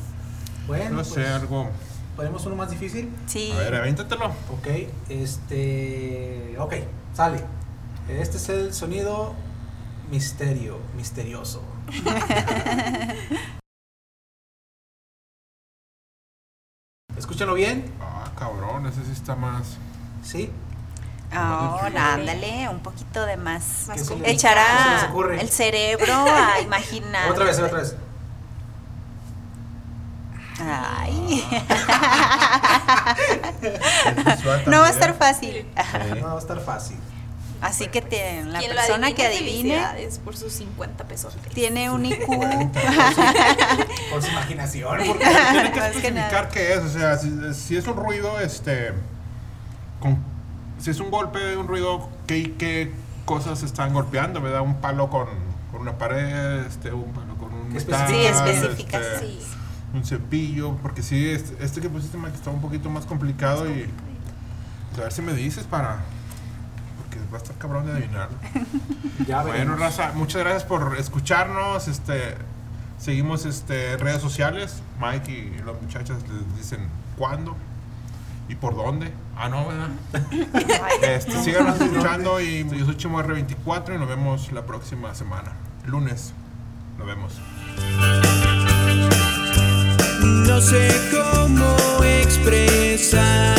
Bueno, 0.67 0.89
no 0.91 0.95
pues, 0.97 1.07
sé, 1.09 1.27
algo... 1.27 1.69
ponemos 2.15 2.45
uno 2.45 2.55
más 2.55 2.69
difícil. 2.69 3.09
Sí. 3.25 3.51
A 3.51 3.57
ver, 3.57 3.75
avéntatelo. 3.75 4.27
Ok, 4.27 4.67
este. 5.09 6.55
Ok, 6.59 6.75
sale. 7.13 7.43
Este 8.07 8.37
es 8.37 8.49
el 8.49 8.73
sonido 8.73 9.33
misterio, 10.11 10.79
misterioso. 10.95 11.61
Escúchenlo 17.39 17.53
bien, 17.55 17.89
Ah, 18.01 18.25
cabrón, 18.37 18.85
ese 18.87 19.01
sí 19.05 19.13
está 19.13 19.33
más... 19.33 19.77
¿sí? 20.25 20.51
Ahora, 21.31 22.15
ándale, 22.15 22.67
un 22.67 22.79
poquito 22.81 23.25
de 23.25 23.37
más. 23.37 23.85
Más 23.87 23.97
¿Qué 23.97 24.03
se 24.03 24.03
le- 24.03 24.09
complicado. 24.09 24.33
Echar 24.35 24.57
¿Qué 24.57 24.83
se 24.83 24.89
les 24.89 25.03
a 25.03 25.07
ocurre? 25.09 25.39
el 25.41 25.49
cerebro 25.49 26.13
a 26.27 26.59
imaginar. 26.63 27.31
Otra 27.31 27.45
vez, 27.45 27.57
otra 27.59 27.77
vez. 27.79 27.95
Ay. 30.59 31.45
visual 34.25 34.63
No 34.67 34.79
va 34.81 34.87
a 34.87 34.89
estar 34.89 35.13
fácil. 35.17 35.53
Sí. 35.65 36.19
No 36.19 36.25
va 36.27 36.33
a 36.35 36.39
estar 36.39 36.59
fácil. 36.59 36.97
Así 37.61 37.87
que 37.87 38.01
te- 38.01 38.43
la 38.45 38.59
persona 38.59 39.13
que 39.13 39.25
adivine, 39.25 39.49
adivine 39.49 39.75
felicidades 39.75 40.19
por 40.19 40.35
sus 40.35 40.51
50 40.53 41.03
pesos. 41.05 41.37
tiene 41.53 41.89
un 41.89 42.05
IQ. 42.05 42.25
Por 44.09 44.21
su 44.23 44.31
imaginación. 44.31 44.97
Porque 45.07 45.25
tiene 45.51 45.71
que 45.71 45.79
especificar 45.79 46.49
qué 46.49 46.73
es, 46.73 46.79
o 46.79 46.89
sea, 46.89 47.17
si, 47.17 47.53
si 47.53 47.77
es 47.77 47.87
un 47.87 47.95
ruido, 47.97 48.39
este, 48.39 48.91
con- 49.99 50.17
si 50.79 50.89
es 50.91 50.99
un 50.99 51.11
golpe, 51.11 51.57
un 51.57 51.67
ruido, 51.67 52.09
¿qué, 52.27 52.53
qué 52.57 52.91
cosas 53.25 53.63
están 53.63 53.93
golpeando? 53.93 54.41
¿Verdad? 54.41 54.61
Un 54.61 54.75
palo 54.75 55.09
con, 55.09 55.27
con 55.71 55.81
una 55.81 55.97
pared, 55.97 56.65
este, 56.65 56.91
un 56.93 57.11
palo 57.13 57.35
con 57.35 57.53
un 57.53 57.73
metal, 57.73 58.07
Sí, 58.07 58.15
este, 58.15 59.19
Sí. 59.19 59.39
un 59.93 60.05
cepillo, 60.05 60.75
porque 60.81 61.01
sí, 61.03 61.29
este, 61.29 61.63
este 61.63 61.81
que 61.81 61.89
pusiste, 61.89 62.17
Mike, 62.17 62.35
está 62.35 62.49
un 62.49 62.61
poquito 62.61 62.89
más 62.89 63.05
complicado 63.05 63.69
y 63.69 63.89
a 64.97 65.01
ver 65.03 65.11
si 65.11 65.21
me 65.21 65.33
dices 65.33 65.63
para, 65.65 65.97
porque 66.97 67.17
va 67.31 67.37
a 67.37 67.41
estar 67.41 67.55
cabrón 67.57 67.85
de 67.85 67.93
adivinarlo. 67.93 68.37
Ya 69.27 69.41
Bueno, 69.41 69.51
veremos. 69.51 69.79
raza, 69.81 70.11
muchas 70.15 70.41
gracias 70.41 70.63
por 70.63 70.95
escucharnos. 70.97 71.87
Este, 71.89 72.35
seguimos 72.99 73.45
este, 73.45 73.97
redes 73.97 74.21
sociales. 74.21 74.81
Mike 74.99 75.31
y 75.31 75.63
las 75.65 75.81
muchachas 75.81 76.17
les 76.23 76.57
dicen 76.57 76.87
cuándo 77.17 77.55
y 78.47 78.55
por 78.55 78.75
dónde. 78.75 79.11
Ah, 79.37 79.49
no, 79.49 79.67
¿verdad? 79.67 79.89
Este, 81.01 81.43
síganos 81.43 81.79
escuchando 81.79 82.41
y 82.41 82.67
yo 82.69 82.85
soy 82.85 82.97
Chimo 82.97 83.21
R24 83.21 83.95
y 83.95 83.97
nos 83.97 84.09
vemos 84.09 84.51
la 84.51 84.65
próxima 84.65 85.15
semana. 85.15 85.53
Lunes. 85.85 86.33
Nos 86.97 87.07
vemos. 87.07 87.33
No 90.47 90.59
sé 90.59 90.89
cómo 91.11 92.03
expresar 92.03 93.57